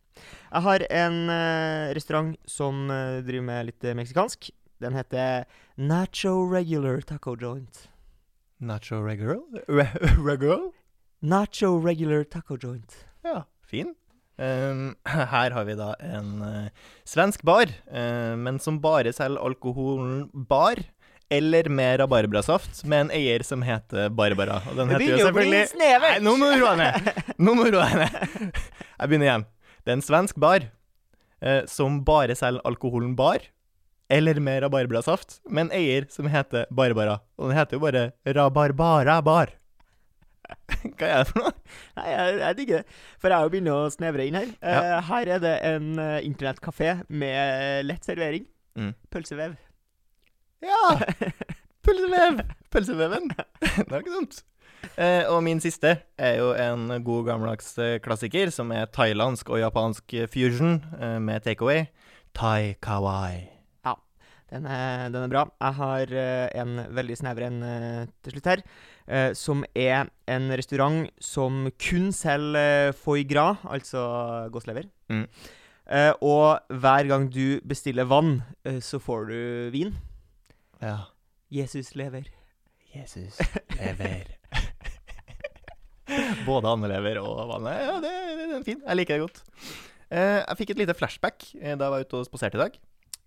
Jeg 0.54 0.62
har 0.68 0.86
en 1.02 1.18
eh, 1.34 1.90
restaurant 1.98 2.38
som 2.48 2.86
eh, 2.94 3.18
driver 3.26 3.44
med 3.50 3.66
litt 3.72 3.84
eh, 3.84 3.96
meksikansk. 3.98 4.48
Den 4.80 4.96
heter 4.96 5.44
Nacho 5.76 6.36
Regular 6.54 7.02
Taco 7.02 7.34
Joint. 7.42 7.88
Nacho 8.64 9.02
regular? 9.04 9.42
Re 9.68 9.90
regular? 10.30 10.70
Nacho 11.26 11.74
Regular 11.84 12.24
Taco 12.24 12.56
Joint. 12.62 12.96
Ja, 13.26 13.42
fin. 13.69 13.93
Um, 14.36 14.95
her 15.08 15.54
har 15.56 15.67
vi 15.67 15.78
da 15.80 15.93
en 16.04 16.41
uh, 16.43 16.89
svensk 17.08 17.45
bar, 17.47 17.71
uh, 17.88 18.36
men 18.36 18.60
som 18.60 18.82
bare 18.84 19.13
selger 19.15 19.41
alkoholen 19.43 20.28
bar. 20.34 20.82
Eller 21.34 21.65
med 21.73 21.97
rabarbrasaft, 22.04 22.84
med 22.86 23.08
en 23.08 23.12
eier 23.15 23.41
som 23.41 23.63
heter 23.65 24.12
Barbara. 24.13 24.60
Og 24.69 24.78
den 24.78 24.91
heter 24.93 25.15
jo 25.15 25.23
selvfølgelig! 25.25 25.63
Nei, 25.82 26.12
nå 26.21 26.36
må 26.38 26.51
du 26.54 26.62
roe 26.62 26.75
ned! 26.78 27.10
Nå 27.41 27.56
må 27.58 27.65
du 27.65 27.80
roe 27.80 27.88
ned. 27.97 28.19
Jeg 28.99 29.10
begynner 29.10 29.25
igjen. 29.32 29.47
Det 29.82 29.93
er 29.93 29.97
en 29.97 30.06
svensk 30.06 30.38
bar 30.41 30.67
uh, 30.67 31.63
som 31.71 32.04
bare 32.06 32.38
selger 32.38 32.62
alkoholen 32.69 33.17
bar. 33.17 33.41
Eller 34.06 34.38
med 34.38 34.62
rabarbrasaft, 34.62 35.39
med 35.49 35.65
en 35.65 35.75
eier 35.80 36.06
som 36.13 36.30
heter 36.30 36.69
Barbara. 36.69 37.23
Og 37.39 37.49
den 37.49 37.58
heter 37.58 37.80
jo 37.80 37.86
bare 37.88 38.12
Rabarbara 38.38 39.17
bar. 39.25 39.56
Hva 40.98 41.10
er 41.10 41.22
det 41.22 41.30
for 41.30 41.42
noe? 41.42 41.54
Nei, 41.98 42.08
jeg, 42.12 42.40
jeg 42.42 42.58
digger 42.60 42.82
det. 42.82 42.98
For 43.22 43.32
jeg 43.32 43.38
har 43.38 43.48
jo 43.48 43.54
begynt 43.54 43.74
å 43.74 43.78
snevre 43.94 44.26
inn 44.30 44.40
her. 44.40 44.50
Eh, 44.62 44.96
her 45.10 45.32
er 45.36 45.44
det 45.44 45.54
en 45.70 45.94
uh, 46.00 46.18
internettkafé 46.26 46.98
med 47.10 47.88
lett 47.88 48.08
servering. 48.08 48.48
Mm. 48.80 48.92
Pølsevev. 49.14 49.56
Ja! 50.66 50.82
Pølsevev! 51.86 52.44
Pølseveven. 52.74 53.32
Det 53.36 53.88
er 53.88 54.02
ikke 54.02 54.14
dumt. 54.14 54.44
Eh, 55.02 55.24
og 55.32 55.42
min 55.46 55.62
siste 55.64 55.96
er 56.18 56.38
jo 56.40 56.52
en 56.54 56.88
god 57.06 57.26
gammeldags 57.32 57.74
eh, 57.82 57.98
klassiker, 58.04 58.54
som 58.54 58.72
er 58.76 58.90
thailandsk 58.94 59.50
og 59.50 59.64
japansk 59.64 60.16
fusion 60.32 60.80
eh, 61.00 61.18
med 61.24 61.46
takeaway. 61.48 61.88
Thai 62.36 62.76
kawaii. 62.84 63.56
Den 64.52 64.68
er, 64.70 65.10
den 65.10 65.24
er 65.26 65.32
bra. 65.32 65.42
Jeg 65.58 65.76
har 65.80 66.12
uh, 66.14 66.62
en 66.62 66.76
veldig 66.94 67.16
snever 67.18 67.48
en 67.48 67.56
uh, 67.66 68.04
til 68.24 68.36
slutt 68.36 68.50
her. 68.52 68.62
Eh, 69.08 69.32
som 69.38 69.63
er 69.76 70.10
en 70.32 70.50
restaurant 70.58 71.06
som 71.22 71.68
kun 71.82 72.12
selger 72.15 72.89
uh, 72.91 72.96
foie 72.98 73.26
gras, 73.28 73.62
altså 73.70 74.02
gåslever. 74.54 74.88
Mm. 75.12 75.26
Eh, 75.86 76.12
og 76.26 76.65
hver 76.82 77.06
gang 77.12 77.28
du 77.30 77.60
bestiller 77.62 78.08
vann, 78.10 78.39
eh, 78.65 78.80
så 78.82 78.98
får 78.98 79.28
du 79.30 79.38
vin. 79.76 79.91
Ja. 80.82 80.98
Jesus 81.54 81.91
lever. 81.96 82.26
Jesus 82.96 83.38
lever. 83.78 84.32
Både 86.48 86.70
andelever 86.70 87.20
og 87.22 87.38
vannet. 87.50 87.78
Ja, 87.86 87.96
det, 88.02 88.12
det, 88.39 88.50
er 88.60 88.65
fin. 88.65 88.82
Jeg 88.82 88.98
liker 89.00 89.18
det 89.18 89.26
godt. 89.28 89.39
Eh, 90.10 90.41
jeg 90.41 90.58
fikk 90.60 90.74
et 90.76 90.82
lite 90.84 90.96
flashback 90.98 91.48
eh, 91.58 91.74
da 91.78 91.88
jeg 91.88 91.94
var 91.96 92.06
ute 92.06 92.20
og 92.20 92.28
spaserte 92.28 92.58
i 92.60 92.63
dag. 92.65 92.76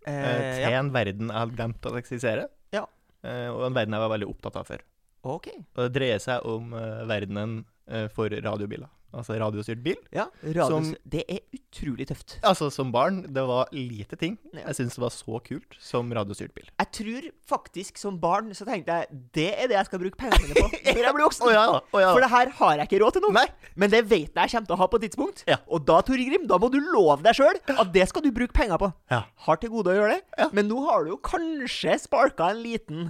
eh, 0.07 0.19
Eh, 0.19 0.45
til 0.63 0.73
ja. 0.73 0.79
en 0.79 0.93
verden 0.95 1.29
jeg 1.31 1.37
hadde 1.39 1.57
glemt 1.59 1.89
å 1.91 1.97
eksistere. 1.99 2.47
Ja. 2.75 2.85
Eh, 3.27 3.49
og 3.51 3.67
en 3.67 3.75
verden 3.77 3.95
jeg 3.97 4.03
var 4.05 4.13
veldig 4.15 4.29
opptatt 4.31 4.57
av 4.61 4.67
før. 4.71 4.85
OK. 5.25 5.49
Og 5.77 5.83
det 5.89 5.91
dreier 5.97 6.23
seg 6.23 6.45
om 6.47 6.73
uh, 6.77 7.03
verdenen 7.11 7.65
uh, 7.91 8.07
for 8.15 8.29
radiobiler. 8.31 8.89
Altså 9.09 9.39
radiostyrt 9.41 9.81
bil. 9.81 9.97
Ja, 10.13 10.27
radios. 10.45 10.69
Som- 10.69 10.97
Det 11.09 11.23
er 11.33 11.39
utrolig 11.57 12.05
tøft. 12.11 12.35
Altså, 12.45 12.67
som 12.71 12.91
barn, 12.93 13.23
det 13.33 13.41
var 13.49 13.71
lite 13.73 14.19
ting 14.21 14.35
Ja. 14.53 14.67
jeg 14.67 14.75
syntes 14.77 14.99
var 15.01 15.09
så 15.09 15.41
kult 15.41 15.79
som 15.81 16.11
radiostyrt 16.13 16.53
bil. 16.53 16.67
Jeg 16.79 16.93
tror 16.93 17.31
faktisk 17.49 17.97
som 17.97 18.19
barn 18.21 18.51
så 18.53 18.67
tenkte 18.69 18.93
jeg 18.93 19.07
det 19.33 19.47
er 19.63 19.67
det 19.73 19.79
jeg 19.79 19.87
skal 19.89 19.99
bruke 20.03 20.19
pengene 20.21 20.43
mine 20.45 20.61
på 20.61 20.69
når 20.93 21.01
jeg 21.07 21.15
blir 21.17 21.25
voksen. 21.25 21.47
oh, 21.49 21.53
ja 21.57 21.65
da. 21.73 21.81
Å 21.89 22.03
ja 22.05 22.11
For 22.13 22.21
det 22.21 22.31
her 22.35 22.51
har 22.59 22.75
jeg 22.77 22.89
ikke 22.91 23.01
råd 23.05 23.13
til 23.17 23.25
nå. 23.25 23.31
Nei. 23.33 23.47
Men 23.81 23.91
det 23.97 24.03
vet 24.11 24.29
jeg 24.29 24.45
jeg 24.45 24.53
kommer 24.53 24.67
til 24.69 24.77
å 24.77 24.81
ha 24.83 24.87
på 24.93 25.01
et 25.01 25.07
tidspunkt. 25.09 25.43
Ja. 25.49 25.57
Og 25.73 25.87
da, 25.89 26.03
Tore 26.05 26.27
Grim, 26.29 26.45
da 26.47 26.59
må 26.61 26.69
du 26.71 26.79
love 26.93 27.23
deg 27.25 27.33
sjøl 27.41 27.57
at 27.79 27.93
det 27.97 28.09
skal 28.13 28.23
du 28.23 28.31
bruke 28.31 28.53
penger 28.53 28.77
på. 28.85 28.93
Ja. 29.11 29.23
Har 29.49 29.57
til 29.57 29.73
gode 29.73 29.89
å 29.89 29.97
gjøre 29.97 30.19
det. 30.19 30.23
Ja. 30.37 30.51
Men 30.53 30.69
nå 30.69 30.85
har 30.85 31.09
du 31.09 31.15
jo 31.15 31.19
kanskje 31.25 31.97
sparka 32.05 32.53
en 32.53 32.61
liten 32.61 33.09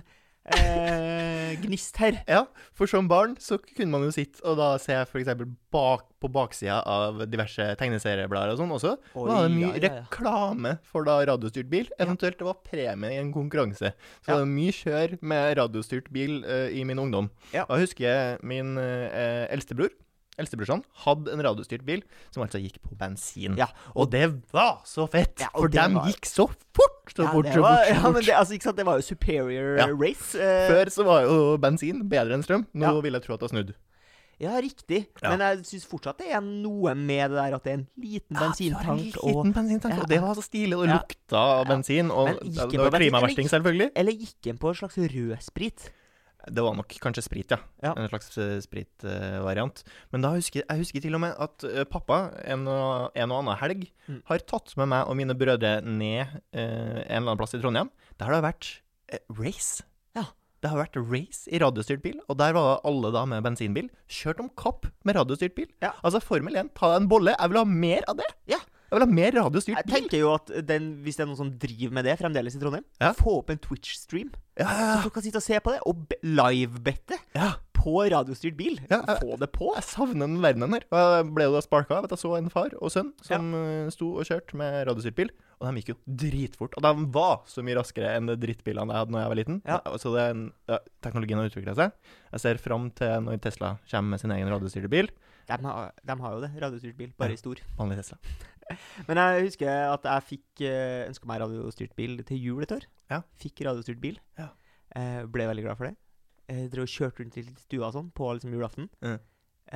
eh, 0.57 1.55
gnist 1.63 1.97
her. 2.01 2.21
Ja, 2.29 2.45
for 2.77 2.91
som 2.91 3.09
barn 3.11 3.37
så 3.43 3.59
kunne 3.63 3.93
man 3.95 4.07
jo 4.07 4.13
sitte 4.15 4.43
og 4.47 4.59
da 4.61 4.71
se 4.83 4.97
f.eks. 5.03 5.31
bak 5.73 6.07
på 6.19 6.31
baksida 6.35 6.81
av 6.89 7.23
diverse 7.31 7.65
tegneserieblader 7.79 8.55
og 8.55 8.61
sånn 8.63 8.75
også. 8.75 8.95
Oi, 9.15 9.27
Da 9.29 9.37
var 9.37 9.47
det 9.47 9.55
mye 9.55 9.69
ja, 9.69 9.71
ja, 9.71 9.79
ja. 9.79 9.93
reklame 10.03 10.75
for 10.89 11.07
da 11.09 11.19
radiostyrt 11.29 11.71
bil. 11.71 11.89
Eventuelt 12.01 12.41
det 12.41 12.49
var 12.49 12.59
premie 12.67 13.15
i 13.15 13.21
en 13.23 13.33
konkurranse. 13.35 13.93
Så 14.23 14.33
det 14.33 14.41
var 14.41 14.51
mye 14.51 14.75
kjør 14.75 15.17
med 15.23 15.55
radiostyrt 15.61 16.11
bil 16.15 16.41
eh, 16.45 16.69
i 16.75 16.85
min 16.89 17.01
ungdom. 17.03 17.31
Ja. 17.55 17.67
husker 17.71 18.09
jeg 18.09 18.45
min 18.47 18.77
eh, 18.83 19.47
eldstebror. 19.55 19.95
Eldstebrorsan, 20.39 20.83
hadde 21.05 21.33
en 21.35 21.43
radiostyrt 21.45 21.85
bil 21.85 22.03
som 22.31 22.43
altså 22.45 22.61
gikk 22.63 22.79
på 22.85 22.97
bensin. 22.99 23.57
Ja, 23.59 23.67
Og 23.95 24.11
det 24.11 24.25
var 24.53 24.81
så 24.87 25.09
fett! 25.11 25.41
Ja, 25.41 25.49
for 25.55 25.69
de 25.69 25.79
var- 25.79 26.07
gikk 26.09 26.25
så 26.27 26.49
fort! 26.75 27.13
Så 27.15 27.25
Ja, 27.25 27.33
fort, 27.33 27.47
så 27.47 27.61
var, 27.63 27.77
fort, 27.77 27.87
så 27.89 27.95
ja, 27.95 28.11
men 28.13 28.23
det, 28.23 28.35
altså, 28.37 28.55
ikke 28.55 28.63
sant? 28.69 28.77
det 28.77 28.87
var 28.87 28.97
jo 29.01 29.03
superior 29.03 29.77
Ja. 29.79 29.87
race. 29.97 30.35
eh, 30.39 30.69
Før 30.71 30.91
så 30.93 31.05
var 31.05 31.23
jo 31.23 31.57
bensin 31.59 32.09
bedre 32.09 32.35
enn 32.35 32.43
strøm. 32.45 32.67
Nå 32.75 33.01
vil 33.03 33.13
jeg 33.15 33.23
tro 33.23 33.35
at 33.35 33.41
det 33.41 33.51
har 33.51 33.55
snudd. 33.59 33.75
Ja, 34.39 34.51
riktig. 34.63 35.09
Ja. 35.21 35.31
Men 35.35 35.41
jeg 35.41 35.65
syns 35.67 35.85
fortsatt 35.91 36.19
det 36.19 36.29
er 36.31 36.41
noe 36.41 36.95
med 36.95 37.33
det 37.33 37.39
der 37.41 37.55
at 37.57 37.65
det 37.65 37.71
er 37.73 37.79
en 37.81 37.89
liten 37.99 38.37
bensintank 38.39 39.17
Ja, 39.17 39.21
og 39.25 39.35
liten 39.47 39.53
bensintank, 39.57 39.95
Ja. 39.97 40.01
og 40.03 40.07
det 40.09 40.21
var 40.23 40.35
så 40.39 40.45
stilig. 40.47 40.77
Og 40.79 40.87
det 40.87 40.95
lukta 40.95 41.65
bensin. 41.67 42.11
Og 42.13 42.39
det 42.39 42.79
var 42.79 42.91
klimaversting, 43.01 43.49
selvfølgelig. 43.51 43.91
Eller 43.97 44.13
gikk 44.13 44.47
en 44.53 44.59
på 44.59 44.69
en 44.69 44.75
slags 44.79 44.95
rødsprit. 44.95 45.91
Det 46.47 46.63
var 46.63 46.77
nok 46.79 46.93
kanskje 47.03 47.25
sprit, 47.27 47.51
ja. 47.51 47.59
Ja. 47.83 47.93
En 47.99 48.07
slags 48.09 48.31
eh, 48.39 48.61
spritvariant. 48.63 49.83
Men 50.15 50.23
da 50.25 50.31
husker 50.37 50.63
jeg 50.63 50.81
husker 50.85 51.03
til 51.05 51.17
og 51.19 51.23
med 51.25 51.35
at 51.43 51.65
eh, 51.67 51.85
pappa 51.91 52.21
en 52.49 52.63
og, 52.71 53.11
en 53.19 53.33
og 53.35 53.43
annen 53.43 53.59
helg 53.63 53.89
Mm. 54.09 54.23
har 54.25 54.39
tatt 54.49 54.71
med 54.81 54.89
meg 54.89 55.05
og 55.11 55.17
mine 55.19 55.35
brødre 55.37 55.83
ned 55.85 56.23
eh, 56.57 56.63
en 56.63 57.03
eller 57.05 57.27
annen 57.27 57.37
plass 57.43 57.53
i 57.53 57.59
Trondheim. 57.61 57.91
Der 58.17 58.25
har 58.31 58.39
det 58.39 58.45
vært 58.47 58.69
eh, 59.13 59.21
race. 59.37 59.83
Ja. 60.17 60.23
Det 60.65 60.71
har 60.73 60.81
vært 60.81 60.97
race 60.97 61.45
i 61.53 61.61
radiostyrt 61.61 62.01
bil, 62.07 62.17
og 62.25 62.39
der 62.41 62.55
var 62.57 62.81
alle 62.89 63.11
da 63.13 63.27
med 63.29 63.45
bensinbil. 63.45 63.91
Kjørt 64.09 64.41
om 64.41 64.49
kapp 64.57 64.89
med 65.05 65.19
radiostyrt 65.21 65.53
bil. 65.59 65.69
Ja. 65.85 65.93
Altså 66.01 66.23
Formel 66.25 66.57
1, 66.57 66.73
ta 66.79 66.95
deg 66.95 67.03
en 67.03 67.11
bolle. 67.13 67.35
Jeg 67.37 67.53
vil 67.53 67.61
ha 67.61 67.67
mer 67.69 68.09
av 68.09 68.17
det. 68.23 68.31
Ja. 68.55 68.63
Jeg 68.89 68.97
vil 68.99 69.05
ha 69.05 69.13
mer 69.13 69.33
radiostyrt 69.37 69.77
bil. 69.77 69.85
Jeg 69.85 69.91
tenker 69.93 70.19
jo 70.23 70.33
at 70.35 70.51
den, 70.67 70.91
hvis 71.05 71.17
det 71.19 71.25
er 71.25 71.29
noen 71.29 71.37
som 71.37 71.51
driver 71.61 71.93
med 71.99 72.05
det 72.09 72.15
fremdeles 72.19 72.57
i 72.57 72.61
Trondheim, 72.63 72.85
Ja. 73.01 73.13
få 73.13 73.39
opp 73.43 73.51
en 73.53 73.59
Twitch-stream. 73.59 74.31
Ja, 74.59 74.67
Så 74.97 75.03
folk 75.05 75.15
kan 75.15 75.23
sitte 75.23 75.37
og 75.37 75.43
se 75.45 75.61
på 75.61 75.71
det, 75.75 75.81
og 75.87 76.09
be- 76.09 76.17
livebette 76.25 77.19
ja. 77.37 77.51
på 77.77 77.93
radiostyrt 78.11 78.57
bil. 78.57 78.79
Ja, 78.91 79.03
jeg- 79.07 79.21
Få 79.21 79.37
det 79.39 79.53
på. 79.53 79.75
Jeg 79.77 79.85
savner 79.85 80.27
den 80.27 80.41
verdenen 80.41 80.73
her. 80.73 80.85
Jeg 80.91 81.35
ble 81.35 81.45
jo 81.45 81.53
da 81.53 81.61
sparka 81.61 82.03
at 82.03 82.11
jeg 82.11 82.19
så 82.19 82.37
en 82.39 82.49
far 82.51 82.71
og 82.81 82.91
sønn 82.91 83.13
som 83.23 83.53
eh, 83.55 83.91
sto 83.91 84.17
og 84.19 84.25
kjørte 84.25 84.55
med 84.57 84.87
radiostyrt 84.89 85.15
bil. 85.15 85.31
Og 85.61 85.69
de 85.75 85.81
gikk 85.83 85.89
jo 85.89 85.97
dritfort. 86.09 86.75
Og 86.79 86.83
de 86.83 87.07
var 87.13 87.41
så 87.47 87.63
mye 87.63 87.77
raskere 87.77 88.17
enn 88.17 88.27
de 88.27 88.37
drittbilene 88.37 88.89
jeg 88.89 88.99
hadde 89.05 89.13
da 89.13 89.21
jeg 89.21 89.29
var 89.29 89.37
liten. 89.37 89.63
Ja. 89.67 89.79
Så 89.99 90.13
det 90.15 90.53
ja, 90.69 90.79
teknologien 91.03 91.39
har 91.39 91.49
utvikla 91.51 91.75
seg. 91.75 91.93
Jeg 92.33 92.41
ser 92.41 92.55
fram 92.59 92.91
til 92.95 93.21
når 93.21 93.41
Tesla 93.43 93.77
kommer 93.91 94.11
med 94.17 94.21
sin 94.21 94.31
egen 94.31 94.49
radiostyrte 94.49 94.89
bil. 94.89 95.09
De 95.49 95.57
har, 95.65 95.93
de 96.05 96.15
har 96.21 96.33
jo 96.35 96.41
det. 96.41 96.51
Radiostyrt 96.61 96.97
bil, 96.97 97.13
bare 97.19 97.31
Ja. 97.31 97.35
i 97.35 97.37
stor. 97.37 97.57
Vanlig 97.79 97.97
Tesla. 97.97 98.19
Men 99.09 99.21
jeg 99.23 99.49
husker 99.49 99.71
at 99.95 100.09
jeg 100.11 100.27
fikk 100.29 100.65
uh, 100.67 101.07
ønska 101.09 101.31
meg 101.31 101.43
radiostyrt 101.45 101.95
bil 101.99 102.19
til 102.29 102.43
jul 102.43 102.67
et 102.67 102.75
år. 102.75 102.89
Ja. 103.13 103.23
Fikk 103.41 103.65
radiostyrt 103.67 104.01
bil. 104.03 104.19
Ja. 104.39 104.51
Eh, 104.97 105.23
ble 105.29 105.47
veldig 105.49 105.65
glad 105.67 105.79
for 105.79 105.89
det. 105.89 105.97
Eh, 106.49 106.67
drev 106.73 106.87
og 106.87 106.93
kjørte 106.93 107.23
rundt 107.23 107.39
i 107.41 107.45
stua 107.61 107.91
sånn 107.93 108.11
på 108.17 108.29
liksom 108.37 108.55
julaften. 108.57 108.89
Mm. 109.05 109.19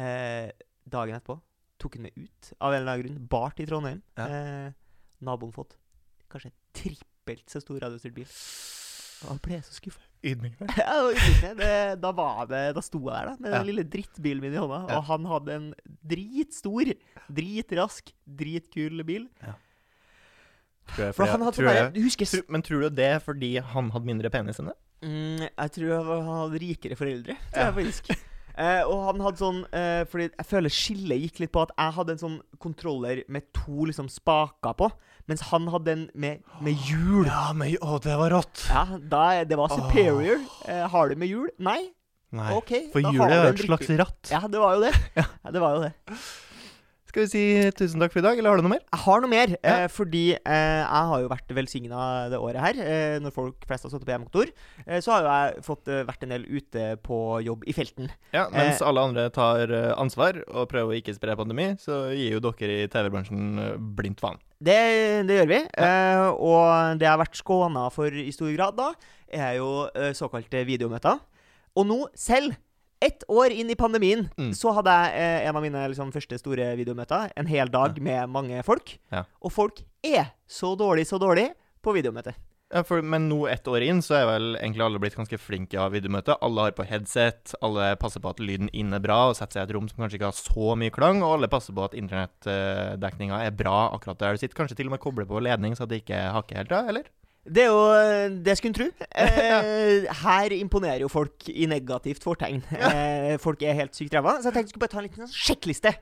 Eh, 0.02 0.68
dagen 0.88 1.18
etterpå 1.18 1.38
tok 1.82 1.98
han 1.98 2.06
meg 2.06 2.16
ut 2.16 2.52
av 2.60 2.72
en 2.72 2.80
eller 2.80 2.92
annen 2.92 3.04
grunn. 3.04 3.26
Bart 3.32 3.60
i 3.60 3.66
Trondheim. 3.68 4.00
Ja. 4.16 4.28
Eh, 4.28 5.02
naboen 5.24 5.54
fått 5.54 5.76
kanskje 6.32 6.52
trippelt 6.76 7.52
så 7.52 7.60
stor 7.62 7.82
radiostyrt 7.84 8.16
bil. 8.16 8.30
Og 9.22 9.34
han 9.34 9.42
ble 9.44 9.60
så 9.66 9.76
skuffa. 9.76 10.04
Ydmyk. 10.22 10.54
Ja, 10.78 10.98
ydmykende. 11.10 11.56
det, 11.58 12.00
da 12.02 12.12
var 12.14 12.46
det 12.46 12.60
Da 12.76 12.82
sto 12.84 13.00
jeg 13.00 13.10
der, 13.16 13.26
da, 13.32 13.36
med 13.40 13.50
Ja. 13.50 13.58
den 13.58 13.66
lille 13.72 13.84
drittbilen 13.90 14.40
min 14.44 14.54
i 14.54 14.60
hånda. 14.60 14.78
Ja. 14.88 14.98
Og 15.00 15.04
han 15.10 15.24
hadde 15.26 15.56
en 15.56 15.66
dritstor, 16.06 16.92
dritrask, 17.32 18.12
dritkul 18.26 19.02
bil. 19.08 19.26
Tror 20.92 21.06
jeg, 21.06 21.14
For 21.14 21.24
fordi- 21.24 21.30
han 21.30 21.40
hadde 21.46 21.56
tror 21.56 21.70
jeg- 21.72 22.02
husker 22.04 22.26
Tro- 22.26 22.48
Men 22.50 22.62
tror 22.62 22.80
du 22.82 22.88
det 22.90 23.04
er 23.16 23.18
fordi 23.20 23.56
han 23.62 23.90
hadde 23.90 24.04
mindre 24.06 24.30
penis 24.30 24.58
enn 24.60 24.66
det? 24.70 24.76
mm, 25.02 25.48
Jeg 25.58 25.70
tror 25.72 26.04
han 26.04 26.26
hadde 26.50 26.60
rikere 26.60 26.96
foreldre, 26.96 27.36
tror 27.54 27.64
jeg 27.64 27.74
faktisk. 27.74 28.14
Eh, 28.54 28.82
og 28.84 29.06
han 29.06 29.20
hadde 29.24 29.38
sånn 29.40 29.62
eh, 29.72 30.04
Fordi 30.04 30.26
jeg 30.28 30.44
føler 30.44 30.68
skillet 30.68 31.22
gikk 31.22 31.38
litt 31.40 31.52
på 31.52 31.62
at 31.62 31.70
jeg 31.72 31.92
hadde 31.96 32.10
en 32.12 32.18
sånn 32.20 32.34
kontroller 32.60 33.22
med 33.26 33.46
to 33.54 33.86
liksom 33.88 34.10
spaker 34.12 34.74
på, 34.76 34.90
mens 35.30 35.44
han 35.52 35.68
hadde 35.72 35.84
den 35.90 36.04
med, 36.14 36.42
med 36.60 36.74
hjul. 36.88 37.26
Ja, 37.30 37.52
med, 37.56 37.76
Å, 37.82 37.98
det 38.02 38.16
var 38.18 38.30
rått. 38.34 38.66
Ja, 38.68 38.84
da, 38.98 39.24
det 39.44 39.58
var 39.60 39.68
superior. 39.74 40.40
Eh, 40.68 40.86
har 40.92 41.08
du 41.12 41.16
med 41.20 41.28
hjul? 41.30 41.48
Nei? 41.62 41.80
Nei. 42.32 42.50
OK. 42.56 42.70
For 42.94 43.04
da 43.04 43.10
har 43.12 43.18
hjulet 43.18 43.28
du 43.28 43.36
er 43.36 43.44
jo 43.50 43.56
et 43.58 43.66
slags 43.68 43.92
ratt. 44.00 44.30
Ja, 44.32 44.40
det 44.48 44.60
var 44.62 44.78
jo 44.78 44.86
det. 44.88 44.94
Ja, 45.20 45.50
det 45.52 45.60
var 45.60 45.76
jo 45.76 45.82
det. 45.84 45.92
Skal 47.12 47.26
vi 47.26 47.28
si 47.28 47.40
tusen 47.76 48.00
takk 48.00 48.14
for 48.14 48.22
i 48.22 48.24
dag, 48.24 48.38
eller 48.40 48.48
har 48.54 48.56
du 48.56 48.64
noe 48.64 48.72
mer? 48.72 48.80
Jeg 48.88 49.00
har 49.02 49.20
noe 49.20 49.28
mer, 49.28 49.50
Ja. 49.60 49.72
eh, 49.82 49.88
fordi 49.92 50.22
eh, 50.32 50.78
jeg 50.80 51.08
har 51.10 51.20
jo 51.20 51.28
vært 51.28 51.50
velsigna 51.58 52.04
det 52.32 52.38
året 52.40 52.62
her. 52.64 52.78
Eh, 52.80 53.16
når 53.20 53.34
folk 53.36 53.66
flest 53.68 53.84
har 53.84 53.92
sittet 53.92 54.06
på 54.08 54.14
hjemmekontor, 54.14 54.52
eh, 54.86 55.02
så 55.04 55.12
har 55.12 55.20
jo 55.26 55.34
jeg 55.34 55.64
fått 55.66 55.90
eh, 55.92 56.00
vært 56.08 56.24
en 56.24 56.32
del 56.32 56.46
ute 56.48 56.86
på 57.04 57.18
jobb 57.44 57.66
i 57.68 57.74
felten. 57.76 58.08
Ja, 58.32 58.46
Mens 58.54 58.80
Eh. 58.80 58.86
alle 58.88 59.04
andre 59.10 59.26
tar 59.28 59.68
ansvar 60.00 60.40
og 60.48 60.70
prøver 60.72 60.94
å 60.94 60.96
ikke 61.02 61.12
spre 61.18 61.36
pandemi, 61.36 61.68
så 61.84 62.06
gir 62.16 62.38
jo 62.38 62.40
dere 62.48 62.80
i 62.80 62.88
TV-bransjen 62.88 63.60
blindt 63.98 64.24
faen. 64.24 64.40
Det, 64.62 64.78
det 65.26 65.38
gjør 65.40 65.48
vi. 65.50 65.60
Eh, 65.82 66.26
og 66.38 66.98
det 67.00 67.06
jeg 67.08 67.10
har 67.12 67.20
vært 67.22 67.38
skåna 67.40 67.86
for 67.94 68.14
i 68.14 68.28
stor 68.34 68.52
grad 68.54 68.76
da, 68.78 68.90
er 69.32 69.56
jo 69.58 69.70
eh, 69.96 70.12
såkalte 70.14 70.62
videomøter. 70.68 71.18
Og 71.78 71.88
nå, 71.88 71.96
selv 72.18 72.54
ett 73.02 73.24
år 73.32 73.50
inn 73.58 73.70
i 73.72 73.74
pandemien, 73.74 74.28
Mm. 74.38 74.52
så 74.54 74.70
hadde 74.76 74.92
jeg 74.94 75.16
eh, 75.18 75.48
en 75.48 75.56
av 75.58 75.62
mine 75.64 75.80
liksom, 75.90 76.12
første 76.14 76.38
store 76.38 76.68
videomøter. 76.78 77.32
En 77.36 77.48
hel 77.50 77.66
dag 77.72 77.98
med 77.98 78.30
mange 78.30 78.62
folk. 78.62 78.94
Ja. 79.10 79.24
Og 79.42 79.50
folk 79.50 79.82
er 80.06 80.30
så 80.46 80.76
dårlig, 80.78 81.08
så 81.10 81.18
dårlig 81.18 81.48
på 81.82 81.94
videomøte. 81.96 82.36
Ja, 82.72 82.80
for, 82.88 83.02
men 83.04 83.26
nå 83.28 83.42
ett 83.52 83.68
år 83.68 83.84
inn, 83.84 84.00
så 84.04 84.16
er 84.16 84.28
vel 84.30 84.46
egentlig 84.56 84.84
alle 84.86 85.00
blitt 85.02 85.16
ganske 85.18 85.36
flinke 85.36 85.76
av 85.76 85.92
videomøte. 85.92 86.38
Alle 86.40 86.66
har 86.66 86.76
på 86.76 86.86
headset, 86.88 87.52
alle 87.60 87.90
passer 88.00 88.22
på 88.24 88.32
at 88.32 88.40
lyden 88.40 88.70
inne 88.72 88.96
er 88.96 89.04
bra, 89.04 89.18
og 89.28 89.36
setter 89.36 89.60
seg 89.60 89.66
i 89.66 89.68
et 89.68 89.74
rom 89.76 89.90
som 89.90 90.00
kanskje 90.00 90.16
ikke 90.16 90.30
har 90.30 90.38
så 90.38 90.76
mye 90.80 90.94
klang, 90.94 91.20
og 91.20 91.36
alle 91.36 91.50
passer 91.52 91.76
på 91.76 91.84
at 91.84 91.96
internettdekninga 91.98 93.42
er 93.44 93.56
bra 93.56 93.90
akkurat 93.92 94.22
der 94.22 94.38
du 94.38 94.40
sitter. 94.40 94.56
Kanskje 94.62 94.78
til 94.80 94.88
og 94.88 94.96
med 94.96 95.02
kobler 95.04 95.28
på 95.28 95.42
ledning, 95.44 95.76
så 95.76 95.84
at 95.84 95.92
det 95.92 96.00
ikke 96.06 96.22
hakker 96.38 96.62
helt 96.62 96.72
da, 96.72 96.86
eller? 96.94 97.10
Det 97.42 97.64
er 97.64 97.72
jo 97.72 97.78
eh, 97.90 98.34
det 98.46 98.54
skulle 98.56 98.70
en 98.70 98.78
tro. 98.78 98.88
Eh, 99.22 100.06
her 100.22 100.54
imponerer 100.56 101.02
jo 101.02 101.08
folk 101.10 101.48
i 101.50 101.66
negativt 101.70 102.22
fortegn. 102.24 102.62
Eh, 102.72 103.34
folk 103.42 103.62
er 103.66 103.76
helt 103.76 103.98
sykt 103.98 104.14
ræva. 104.14 104.36
Så 104.38 104.48
jeg 104.48 104.56
tenkte 104.56 104.70
jeg 104.70 104.72
skulle 104.72 104.84
bare 104.84 104.92
ta 104.94 105.00
en 105.00 105.06
liten 105.08 105.26
sånn 105.26 105.34
sjekkliste. 105.34 105.92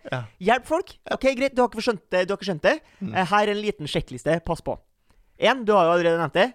Hjelp 0.46 0.68
folk. 0.68 0.92
Ok, 1.16 1.26
Greit, 1.38 1.56
du 1.56 1.64
har 1.64 1.70
ikke 1.72 1.84
skjønt 1.88 2.04
det. 2.12 2.22
Du 2.28 2.34
har 2.34 2.38
ikke 2.38 2.50
skjønt 2.50 2.68
det. 2.68 2.76
Mm. 3.00 3.14
Eh, 3.14 3.28
her 3.32 3.42
er 3.42 3.54
en 3.54 3.62
liten 3.64 3.90
sjekkliste. 3.90 4.36
Pass 4.46 4.62
på. 4.64 4.76
En, 5.40 5.64
du 5.64 5.72
har 5.72 5.88
jo 5.88 5.94
allerede 5.96 6.20
nevnt 6.20 6.36
det. 6.36 6.48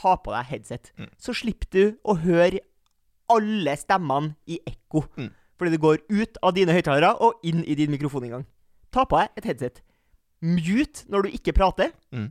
Ha 0.00 0.16
på 0.16 0.32
deg 0.32 0.48
headset. 0.48 0.92
Mm. 0.98 1.10
Så 1.20 1.34
slipper 1.36 1.68
du 1.70 1.96
å 2.08 2.16
høre 2.22 2.60
alle 3.32 3.76
stemmene 3.76 4.34
i 4.48 4.58
ekko. 4.66 5.04
Mm. 5.18 5.30
Fordi 5.58 5.70
det 5.74 5.80
går 5.80 5.98
ut 6.10 6.38
av 6.42 6.54
dine 6.56 6.72
høyttalere 6.74 7.12
og 7.22 7.42
inn 7.46 7.60
i 7.64 7.74
din 7.78 7.92
mikrofoninngang. 7.92 8.46
Ta 8.92 9.04
på 9.08 9.20
deg 9.20 9.28
et 9.36 9.44
headset. 9.52 9.82
Mute 10.42 11.04
når 11.12 11.26
du 11.28 11.36
ikke 11.36 11.54
prater. 11.54 11.92
Mm. 12.12 12.30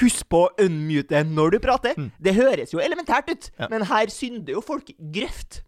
Husk 0.00 0.26
på 0.30 0.44
å 0.46 0.52
unmute 0.64 1.20
når 1.26 1.54
du 1.54 1.58
prater. 1.62 1.94
Mm. 1.98 2.08
Det 2.22 2.34
høres 2.34 2.72
jo 2.74 2.80
elementært 2.82 3.30
ut, 3.30 3.50
Ja. 3.58 3.68
men 3.70 3.82
her 3.86 4.10
synder 4.10 4.56
jo 4.56 4.60
folk 4.64 4.90
grøft. 4.98 5.62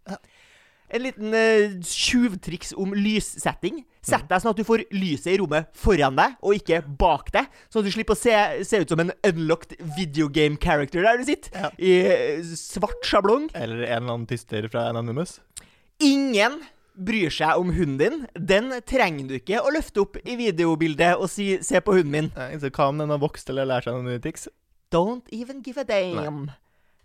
En 0.89 1.01
liten 1.03 1.33
uh, 1.35 1.77
tjuvtriks 1.83 2.73
om 2.77 2.93
lyssetting. 2.95 3.85
Sett 4.07 4.27
deg 4.29 4.39
sånn 4.43 4.53
at 4.53 4.59
du 4.61 4.63
får 4.67 4.85
lyset 4.95 5.33
i 5.33 5.37
rommet 5.41 5.67
foran 5.75 6.15
deg, 6.15 6.37
og 6.41 6.55
ikke 6.55 6.79
bak 6.99 7.31
deg. 7.35 7.49
Sånn 7.69 7.81
at 7.83 7.89
du 7.89 7.91
slipper 7.91 8.15
å 8.15 8.19
se, 8.19 8.35
se 8.63 8.79
ut 8.83 8.89
som 8.93 9.01
en 9.03 9.11
unlocked 9.27 9.75
videogame 9.97 10.55
character 10.63 11.03
der 11.03 11.17
du 11.19 11.25
sitter. 11.27 11.51
Ja. 11.53 11.69
I 11.77 11.93
eh, 12.07 12.41
svart 12.55 13.03
sjablong. 13.05 13.49
Eller 13.53 13.83
en 13.83 14.03
eller 14.03 14.13
annen 14.13 14.27
tyster 14.29 14.67
fra 14.71 14.87
Anonymous. 14.93 15.39
Ingen 15.99 16.61
bryr 16.97 17.29
seg 17.33 17.59
om 17.61 17.69
hunden 17.75 17.97
din. 18.01 18.21
Den 18.33 18.71
trenger 18.89 19.27
du 19.29 19.35
ikke 19.37 19.59
å 19.61 19.69
løfte 19.73 20.01
opp 20.01 20.17
i 20.23 20.37
videobildet 20.39 21.17
og 21.19 21.29
si 21.29 21.57
'se 21.61 21.81
på 21.81 21.93
hunden 21.99 22.11
min'. 22.15 22.31
Nei, 22.35 22.57
så 22.57 22.71
hva 22.71 22.89
om 22.89 22.97
den 22.97 23.09
har 23.13 23.19
vokst 23.21 23.49
eller 23.49 23.65
lært 23.69 23.83
seg 23.85 23.93
noen 23.93 24.05
nye 24.09 24.19
triks? 24.23 24.47
Don't 24.91 25.27
even 25.31 25.61
give 25.61 25.77
a 25.77 25.83
damn. 25.83 26.49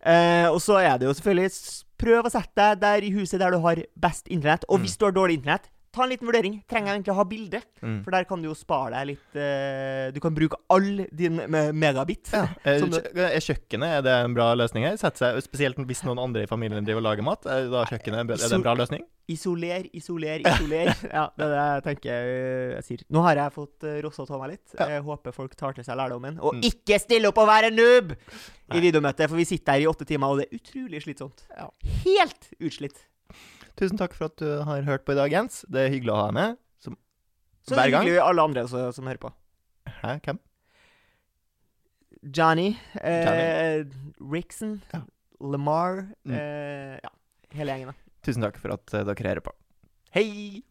Eh, 0.04 0.46
og 0.48 0.60
så 0.60 0.78
er 0.80 0.98
det 0.98 1.06
jo 1.06 1.14
selvfølgelig 1.14 1.82
Prøv 2.02 2.24
å 2.26 2.30
sette 2.32 2.56
deg 2.56 2.80
der 2.80 3.04
i 3.06 3.12
huset 3.14 3.38
der 3.38 3.52
du 3.52 3.60
har 3.62 3.76
best 3.96 4.26
internett. 4.26 4.64
Og 4.68 4.80
Mm. 4.80 4.82
hvis 4.82 4.96
du 4.98 5.04
har 5.04 5.12
dårlig 5.12 5.36
internett, 5.38 5.68
ta 5.92 6.02
en 6.06 6.10
liten 6.12 6.26
vurdering. 6.28 6.54
Trenger 6.70 6.88
jeg 6.92 6.98
egentlig 7.00 7.12
å 7.14 7.18
ha 7.20 7.24
bilde? 7.28 7.60
Mm. 7.82 7.98
For 8.04 8.14
der 8.16 8.24
kan 8.28 8.42
du 8.42 8.48
jo 8.48 8.54
spare 8.56 8.92
deg 8.96 9.10
litt 9.12 9.36
uh, 9.38 10.10
Du 10.14 10.20
kan 10.24 10.34
bruke 10.36 10.56
all 10.72 11.04
din 11.12 11.36
me 11.52 11.64
megabit. 11.76 12.30
Ja. 12.32 12.46
Er, 12.72 12.80
kjø- 12.80 13.26
er 13.28 13.42
kjøkkenet 13.44 13.96
er 13.98 14.04
det 14.06 14.14
en 14.24 14.34
bra 14.36 14.50
løsning 14.56 14.86
her? 14.88 14.96
Seg, 15.00 15.18
Spesielt 15.44 15.76
hvis 15.88 16.04
noen 16.08 16.20
andre 16.22 16.44
i 16.46 16.50
familien 16.50 16.84
driver 16.86 17.02
og 17.02 17.08
lager 17.10 17.26
mat. 17.26 17.44
Er 17.50 17.68
da 17.72 17.84
kjøkkenet 17.90 18.22
er 18.24 18.40
det 18.42 18.52
en 18.56 18.64
bra 18.64 18.74
løsning? 18.78 19.04
Isoler, 19.32 19.84
isoler, 19.96 20.42
isoler. 20.50 20.88
ja, 21.06 21.28
det 21.38 21.44
er 21.46 21.52
det 21.52 21.60
jeg 21.62 21.84
tenker 21.86 22.10
eh, 22.32 22.72
jeg 22.74 22.86
sier. 22.88 23.04
Nå 23.14 23.22
har 23.24 23.38
jeg 23.38 23.54
fått 23.54 23.86
rossa 24.04 24.24
av 24.26 24.40
meg 24.42 24.56
litt. 24.56 24.74
Jeg 24.80 25.04
håper 25.06 25.36
folk 25.36 25.54
tar 25.60 25.76
til 25.78 25.86
seg 25.86 25.96
lærdommen. 26.00 26.40
Og 26.42 26.56
Mm. 26.58 26.64
ikke 26.68 26.98
stille 27.00 27.30
opp 27.30 27.38
og 27.40 27.46
være 27.48 27.70
noob 27.72 28.12
i 28.72 28.80
videomøtet, 28.82 29.28
for 29.30 29.38
vi 29.38 29.46
sitter 29.48 29.76
her 29.78 29.84
i 29.84 29.88
åtte 29.88 30.04
timer, 30.08 30.32
og 30.34 30.40
det 30.42 30.48
er 30.50 30.58
utrolig 30.58 31.00
slitsomt. 31.04 31.44
Ja. 31.56 31.68
Helt 32.02 32.50
utslitt. 32.60 32.98
Tusen 33.80 33.98
takk 33.98 34.14
for 34.14 34.28
at 34.28 34.36
du 34.36 34.48
har 34.68 34.82
hørt 34.86 35.04
på 35.06 35.12
i 35.14 35.18
dag, 35.18 35.32
Jens. 35.32 35.64
Det 35.70 35.86
er 35.86 35.92
hyggelig 35.94 36.12
å 36.12 36.18
ha 36.20 36.26
deg 36.30 36.34
med. 36.36 36.58
Som 36.82 36.96
Så 37.66 37.74
Hver 37.76 37.86
er 37.86 37.90
gang? 37.94 38.04
hyggelig 38.06 38.22
alle 38.26 38.42
andre 38.48 38.64
også, 38.66 38.82
som 38.94 39.06
hører 39.06 39.22
på. 39.22 39.32
Hæ, 40.02 40.18
hvem? 40.26 40.38
Johnny, 42.36 42.76
eh, 43.02 43.84
Rickson. 44.20 44.82
Ja. 44.92 45.00
Lamar 45.40 46.06
Mm. 46.24 46.34
eh, 46.36 47.00
Ja, 47.02 47.10
hele 47.54 47.72
gjengen, 47.72 47.86
da. 47.88 47.94
Tusen 48.22 48.42
takk 48.42 48.56
for 48.58 48.72
at 48.72 48.94
eh, 48.94 49.02
dere 49.04 49.16
hører 49.28 49.40
på. 49.42 49.52
Hei! 50.14 50.62